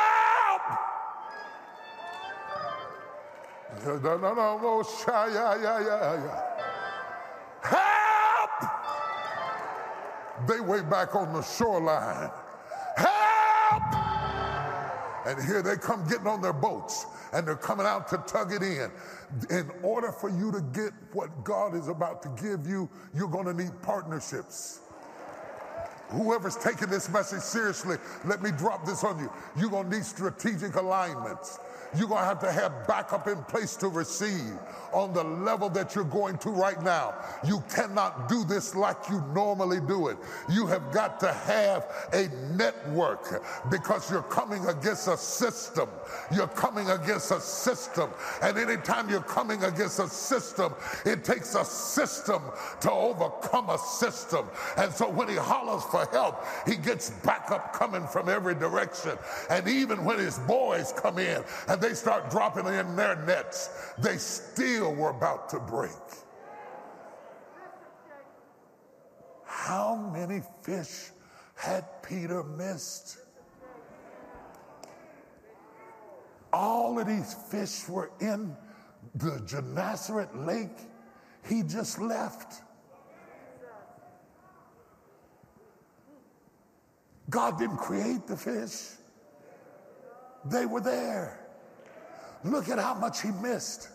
No, 3.85 3.97
no, 3.97 4.17
no, 4.17 4.33
no, 4.33 4.83
yeah, 5.07 5.61
yeah, 5.61 5.79
yeah, 5.79 6.41
Help! 7.61 8.49
They 10.47 10.59
way 10.59 10.81
back 10.81 11.15
on 11.15 11.33
the 11.33 11.41
shoreline. 11.41 12.31
Help! 12.95 13.83
And 15.25 15.43
here 15.43 15.61
they 15.61 15.75
come 15.75 16.07
getting 16.07 16.27
on 16.27 16.41
their 16.41 16.53
boats 16.53 17.05
and 17.33 17.47
they're 17.47 17.55
coming 17.55 17.85
out 17.85 18.07
to 18.09 18.17
tug 18.27 18.53
it 18.53 18.61
in. 18.61 18.91
In 19.49 19.69
order 19.83 20.11
for 20.11 20.29
you 20.29 20.51
to 20.51 20.61
get 20.73 20.91
what 21.13 21.43
God 21.43 21.75
is 21.75 21.87
about 21.87 22.21
to 22.23 22.29
give 22.41 22.67
you, 22.67 22.89
you're 23.13 23.27
going 23.27 23.45
to 23.45 23.53
need 23.53 23.71
partnerships. 23.81 24.81
Whoever's 26.09 26.55
taking 26.55 26.89
this 26.89 27.07
message 27.09 27.41
seriously, 27.41 27.97
let 28.25 28.41
me 28.41 28.49
drop 28.51 28.85
this 28.85 29.03
on 29.03 29.19
you. 29.19 29.31
You're 29.55 29.69
going 29.69 29.89
to 29.91 29.97
need 29.97 30.05
strategic 30.05 30.75
alignments. 30.75 31.59
You're 31.97 32.07
going 32.07 32.21
to 32.21 32.27
have 32.27 32.39
to 32.41 32.51
have 32.51 32.87
backup 32.87 33.27
in 33.27 33.41
place 33.43 33.75
to 33.77 33.87
receive 33.87 34.53
on 34.93 35.13
the 35.13 35.23
level 35.23 35.69
that 35.69 35.95
you're 35.95 36.03
going 36.03 36.37
to 36.39 36.49
right 36.49 36.81
now. 36.83 37.15
You 37.45 37.63
cannot 37.73 38.29
do 38.29 38.43
this 38.43 38.75
like 38.75 38.97
you 39.09 39.23
normally 39.33 39.79
do 39.81 40.07
it. 40.07 40.17
You 40.49 40.65
have 40.67 40.91
got 40.91 41.19
to 41.21 41.31
have 41.31 41.87
a 42.13 42.27
network 42.55 43.43
because 43.69 44.09
you're 44.11 44.23
coming 44.23 44.65
against 44.67 45.07
a 45.07 45.17
system. 45.17 45.89
You're 46.33 46.47
coming 46.47 46.89
against 46.89 47.31
a 47.31 47.41
system. 47.41 48.11
And 48.41 48.57
anytime 48.57 49.09
you're 49.09 49.21
coming 49.21 49.63
against 49.63 49.99
a 49.99 50.07
system, 50.07 50.73
it 51.05 51.23
takes 51.23 51.55
a 51.55 51.65
system 51.65 52.41
to 52.81 52.91
overcome 52.91 53.69
a 53.69 53.77
system. 53.77 54.47
And 54.77 54.93
so 54.93 55.09
when 55.09 55.27
he 55.27 55.35
hollers 55.35 55.83
for 55.85 56.05
help, 56.11 56.43
he 56.67 56.75
gets 56.75 57.09
backup 57.09 57.73
coming 57.73 58.05
from 58.07 58.29
every 58.29 58.55
direction. 58.55 59.17
And 59.49 59.67
even 59.67 60.03
when 60.03 60.19
his 60.19 60.39
boys 60.39 60.93
come 60.95 61.19
in 61.19 61.43
and 61.67 61.78
they 61.81 61.93
start 61.93 62.29
dropping 62.29 62.65
in 62.65 62.95
their 62.95 63.15
nets, 63.25 63.69
they 63.97 64.17
still 64.17 64.93
were 64.93 65.09
about 65.09 65.49
to 65.49 65.59
break. 65.59 65.91
How 69.45 69.95
many 69.95 70.41
fish 70.63 71.11
had 71.55 71.85
Peter 72.01 72.43
missed? 72.43 73.17
All 76.51 76.99
of 76.99 77.07
these 77.07 77.35
fish 77.51 77.87
were 77.87 78.11
in 78.19 78.55
the 79.15 79.41
Gennesaret 79.45 80.35
lake 80.35 80.77
He 81.43 81.63
just 81.63 81.99
left. 81.99 82.61
God 87.29 87.59
didn't 87.59 87.77
create 87.77 88.25
the 88.27 88.35
fish. 88.35 88.97
They 90.45 90.65
were 90.65 90.81
there. 90.81 91.38
Look 92.43 92.69
at 92.69 92.79
how 92.79 92.93
much 92.93 93.21
he 93.21 93.31
missed. 93.31 93.89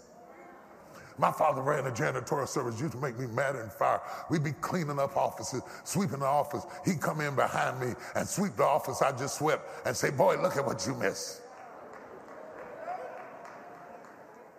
My 1.16 1.30
father 1.30 1.62
ran 1.62 1.87
a 1.87 1.90
janitorial 1.90 2.48
service, 2.48 2.80
used 2.80 2.92
to 2.92 2.98
make 2.98 3.16
me 3.16 3.26
mad 3.26 3.54
and 3.54 3.70
fire. 3.72 4.00
We'd 4.30 4.42
be 4.42 4.52
cleaning 4.52 4.98
up 4.98 5.16
offices, 5.16 5.62
sweeping 5.85 6.18
the 6.18 6.26
office. 6.26 6.66
He'd 6.85 7.00
come 7.00 7.20
in 7.20 7.37
behind 7.37 7.80
me 7.80 7.94
and 8.16 8.26
sweep 8.26 8.57
the 8.57 8.64
office 8.64 9.00
I 9.00 9.12
just 9.12 9.38
swept 9.38 9.87
and 9.87 9.96
say, 9.96 10.11
Boy, 10.11 10.40
look 10.42 10.57
at 10.57 10.66
what 10.66 10.85
you 10.87 10.94
missed. 10.94 11.42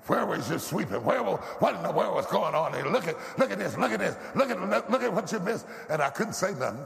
Where 0.08 0.26
was 0.26 0.50
you 0.50 0.60
sweeping? 0.60 1.04
Where, 1.04 1.22
what 1.22 1.76
in 1.76 1.84
the 1.84 1.92
world 1.92 2.16
was 2.16 2.28
going 2.28 2.54
on 2.54 2.74
here? 2.74 2.86
Look 2.86 3.08
at, 3.08 3.16
look 3.40 3.52
at 3.52 3.58
this, 3.58 3.76
look 3.78 3.92
at 3.92 4.00
this, 4.00 4.16
look 4.36 4.50
at, 4.52 4.70
look, 4.70 4.90
look 4.90 5.02
at 5.02 5.12
what 5.12 5.32
you 5.32 5.40
missed. 5.40 5.66
And 5.90 6.02
I 6.02 6.10
couldn't 6.10 6.34
say 6.34 6.54
nothing 6.54 6.86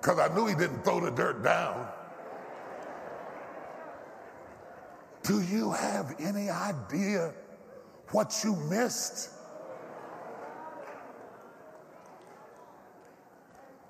because 0.00 0.18
I 0.18 0.34
knew 0.34 0.46
he 0.46 0.54
didn't 0.54 0.82
throw 0.84 1.00
the 1.00 1.10
dirt 1.10 1.44
down. 1.44 1.88
Do 5.22 5.40
you 5.42 5.70
have 5.70 6.16
any 6.20 6.50
idea 6.50 7.32
what 8.10 8.40
you 8.42 8.56
missed? 8.56 9.30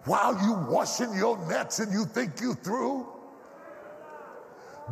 While 0.05 0.35
you 0.43 0.55
washing 0.71 1.15
your 1.15 1.39
nets 1.49 1.79
and 1.79 1.93
you 1.93 2.05
think 2.05 2.41
you 2.41 2.55
through? 2.55 3.07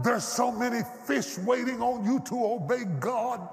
There's 0.02 0.24
so 0.24 0.52
many 0.52 0.82
fish 1.04 1.36
waiting 1.38 1.82
on 1.82 2.04
you 2.04 2.20
to 2.26 2.44
obey 2.44 2.84
God 3.00 3.46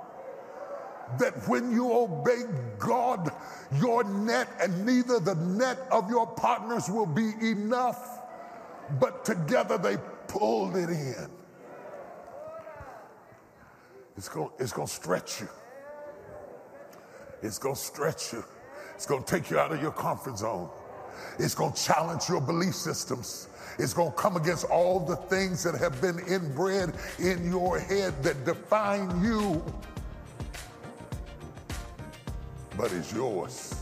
that 1.20 1.34
when 1.48 1.72
you 1.72 1.92
obey 1.92 2.44
God, 2.78 3.32
your 3.80 4.04
net 4.04 4.48
and 4.62 4.86
neither 4.86 5.20
the 5.20 5.36
net 5.36 5.80
of 5.92 6.10
your 6.10 6.28
partners 6.28 6.90
will 6.90 7.06
be 7.06 7.34
enough, 7.42 8.20
but 9.00 9.26
together 9.26 9.78
they 9.78 9.98
pulled 10.28 10.76
it 10.76 10.90
in. 10.90 11.30
It's 14.18 14.28
going 14.28 14.50
it's 14.60 14.74
gonna 14.74 14.88
stretch 14.88 15.42
you. 15.42 15.48
It's 17.42 17.60
going 17.60 17.76
to 17.76 17.82
stretch 17.82 18.34
you. 18.34 18.44
It's 18.96 19.06
going 19.06 19.24
to 19.24 19.30
take 19.30 19.50
you 19.50 19.60
out 19.60 19.72
of 19.72 19.82
your 19.82 19.92
comfort 19.92 20.40
zone. 20.40 20.70
It's 21.40 21.54
going 21.54 21.74
to 21.74 21.84
challenge 21.84 22.24
your 22.30 22.42
belief 22.42 22.74
systems. 22.74 23.48
It's 23.78 23.94
going 23.94 24.10
to 24.10 24.18
come 24.18 24.38
against 24.38 24.66
all 24.66 25.00
the 25.00 25.16
things 25.16 25.64
that 25.64 25.76
have 25.76 26.02
been 26.02 26.20
inbred 26.28 26.94
in 27.20 27.46
your 27.46 27.80
head 27.80 28.22
that 28.24 28.44
define 28.44 29.24
you. 29.24 29.64
But 32.76 32.92
it's 32.94 33.14
yours. 33.14 33.76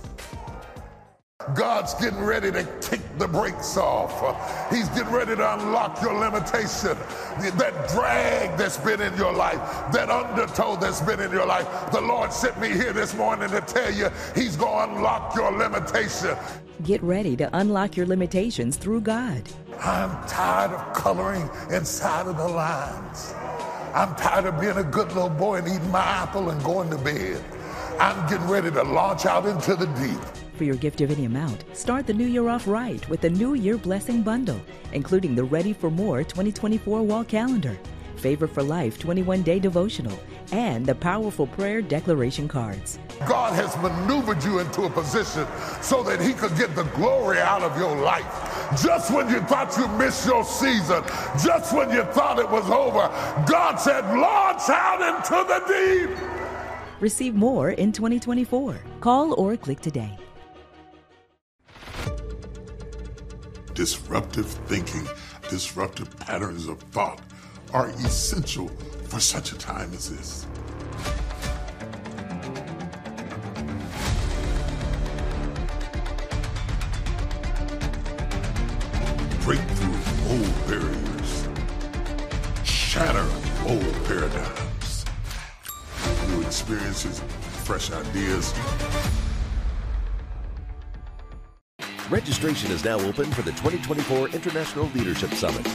God's 1.53 1.93
getting 1.95 2.23
ready 2.23 2.51
to 2.51 2.63
kick 2.81 3.01
the 3.17 3.27
brakes 3.27 3.77
off. 3.77 4.71
He's 4.71 4.89
getting 4.89 5.11
ready 5.11 5.35
to 5.35 5.53
unlock 5.53 6.01
your 6.01 6.13
limitation. 6.13 6.97
That 7.57 7.89
drag 7.89 8.57
that's 8.57 8.77
been 8.77 9.01
in 9.01 9.15
your 9.17 9.33
life, 9.33 9.59
that 9.91 10.09
undertow 10.09 10.75
that's 10.75 11.01
been 11.01 11.19
in 11.19 11.31
your 11.31 11.45
life. 11.45 11.67
The 11.91 12.01
Lord 12.01 12.31
sent 12.33 12.59
me 12.59 12.69
here 12.69 12.93
this 12.93 13.13
morning 13.15 13.49
to 13.49 13.61
tell 13.61 13.91
you 13.93 14.09
He's 14.33 14.55
going 14.55 14.89
to 14.89 14.95
unlock 14.95 15.35
your 15.35 15.51
limitation. 15.51 16.37
Get 16.83 17.01
ready 17.01 17.35
to 17.37 17.49
unlock 17.57 17.95
your 17.95 18.05
limitations 18.05 18.75
through 18.77 19.01
God. 19.01 19.43
I'm 19.81 20.27
tired 20.27 20.71
of 20.71 20.93
coloring 20.93 21.49
inside 21.71 22.27
of 22.27 22.37
the 22.37 22.47
lines. 22.47 23.33
I'm 23.93 24.13
tired 24.15 24.45
of 24.45 24.59
being 24.59 24.77
a 24.77 24.83
good 24.83 25.07
little 25.13 25.29
boy 25.29 25.55
and 25.55 25.67
eating 25.67 25.91
my 25.91 26.01
apple 26.01 26.49
and 26.49 26.61
going 26.63 26.89
to 26.89 26.97
bed. 26.97 27.41
I'm 27.99 28.27
getting 28.29 28.47
ready 28.47 28.69
to 28.71 28.83
launch 28.83 29.25
out 29.25 29.45
into 29.45 29.75
the 29.75 29.85
deep. 29.85 30.44
For 30.55 30.63
your 30.63 30.75
gift 30.75 31.01
of 31.01 31.11
any 31.11 31.25
amount, 31.25 31.65
start 31.73 32.07
the 32.07 32.13
new 32.13 32.27
year 32.27 32.47
off 32.47 32.65
right 32.65 33.07
with 33.09 33.19
the 33.19 33.29
New 33.29 33.55
Year 33.55 33.77
Blessing 33.77 34.21
Bundle, 34.21 34.61
including 34.93 35.35
the 35.35 35.43
Ready 35.43 35.73
for 35.73 35.91
More 35.91 36.23
2024 36.23 37.03
wall 37.03 37.25
calendar, 37.25 37.77
Favor 38.15 38.47
for 38.47 38.63
Life 38.63 38.97
21 38.97 39.41
day 39.41 39.59
devotional, 39.59 40.17
and 40.53 40.85
the 40.85 40.95
powerful 40.95 41.45
prayer 41.45 41.81
declaration 41.81 42.47
cards. 42.47 42.99
God 43.27 43.53
has 43.53 43.75
maneuvered 43.77 44.41
you 44.45 44.59
into 44.59 44.83
a 44.83 44.89
position 44.89 45.45
so 45.81 46.03
that 46.03 46.21
He 46.21 46.31
could 46.31 46.55
get 46.55 46.73
the 46.73 46.83
glory 46.95 47.39
out 47.39 47.61
of 47.61 47.77
your 47.77 47.93
life. 47.97 48.23
Just 48.81 49.13
when 49.13 49.29
you 49.29 49.41
thought 49.41 49.75
you 49.77 49.89
missed 49.97 50.25
your 50.25 50.45
season, 50.45 51.03
just 51.43 51.75
when 51.75 51.91
you 51.91 52.03
thought 52.13 52.39
it 52.39 52.49
was 52.49 52.69
over, 52.69 53.09
God 53.45 53.75
said, 53.75 54.05
Launch 54.17 54.69
out 54.69 55.01
into 55.01 55.43
the 55.49 56.07
deep. 56.07 56.17
Receive 57.01 57.35
more 57.35 57.71
in 57.71 57.91
2024. 57.91 58.79
Call 59.01 59.33
or 59.33 59.57
click 59.57 59.81
today. 59.81 60.17
Disruptive 63.75 64.47
thinking, 64.67 65.05
disruptive 65.49 66.17
patterns 66.17 66.67
of 66.67 66.79
thought 66.91 67.19
are 67.73 67.89
essential 67.89 68.69
for 69.09 69.19
such 69.19 69.51
a 69.51 69.57
time 69.57 69.91
as 69.93 70.09
this. 70.09 70.47
Break 79.43 79.59
through 79.59 80.31
old 80.31 80.67
barriers, 80.67 81.47
shatter 82.63 83.27
old 83.67 83.93
paradigms, 84.05 85.05
new 86.29 86.41
experiences, 86.41 87.19
fresh 87.65 87.91
ideas 87.91 88.53
Registration 92.09 92.69
is 92.71 92.85
now 92.85 92.99
open 92.99 93.31
for 93.31 93.41
the 93.41 93.51
2024 93.53 94.29
International 94.29 94.85
Leadership 94.93 95.33
Summit. 95.33 95.65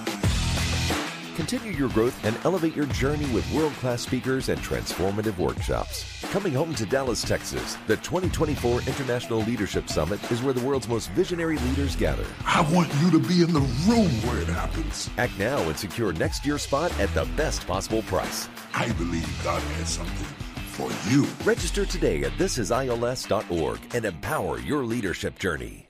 Continue 1.35 1.73
your 1.73 1.88
growth 1.88 2.25
and 2.25 2.38
elevate 2.45 2.77
your 2.77 2.87
journey 2.87 3.27
with 3.35 3.51
world 3.53 3.73
class 3.75 4.03
speakers 4.03 4.49
and 4.49 4.61
transformative 4.61 5.37
workshops. 5.38 6.25
Coming 6.31 6.53
home 6.53 6.73
to 6.77 6.87
Dallas, 6.87 7.23
Texas, 7.23 7.77
the 7.88 7.97
2024 7.97 8.83
International 8.83 9.40
Leadership 9.40 9.88
Summit 9.88 10.31
is 10.31 10.40
where 10.40 10.53
the 10.53 10.64
world's 10.64 10.87
most 10.87 11.11
visionary 11.11 11.59
leaders 11.59 11.97
gather. 11.97 12.27
I 12.47 12.61
want 12.73 12.93
you 13.01 13.11
to 13.11 13.19
be 13.19 13.43
in 13.43 13.53
the 13.53 13.61
room 13.88 14.11
where 14.23 14.38
it 14.40 14.49
happens. 14.49 15.11
Act 15.19 15.37
now 15.37 15.59
and 15.62 15.77
secure 15.77 16.12
next 16.12 16.47
year's 16.47 16.62
spot 16.62 16.97
at 17.01 17.12
the 17.12 17.25
best 17.37 17.66
possible 17.66 18.03
price. 18.03 18.49
I 18.73 18.93
believe 18.93 19.29
God 19.43 19.62
has 19.62 19.88
something 19.88 20.27
for 20.69 20.93
you. 21.11 21.27
Register 21.43 21.85
today 21.85 22.23
at 22.23 22.33
thisisils.org 22.33 23.81
and 23.95 24.05
empower 24.05 24.61
your 24.61 24.85
leadership 24.85 25.37
journey. 25.37 25.89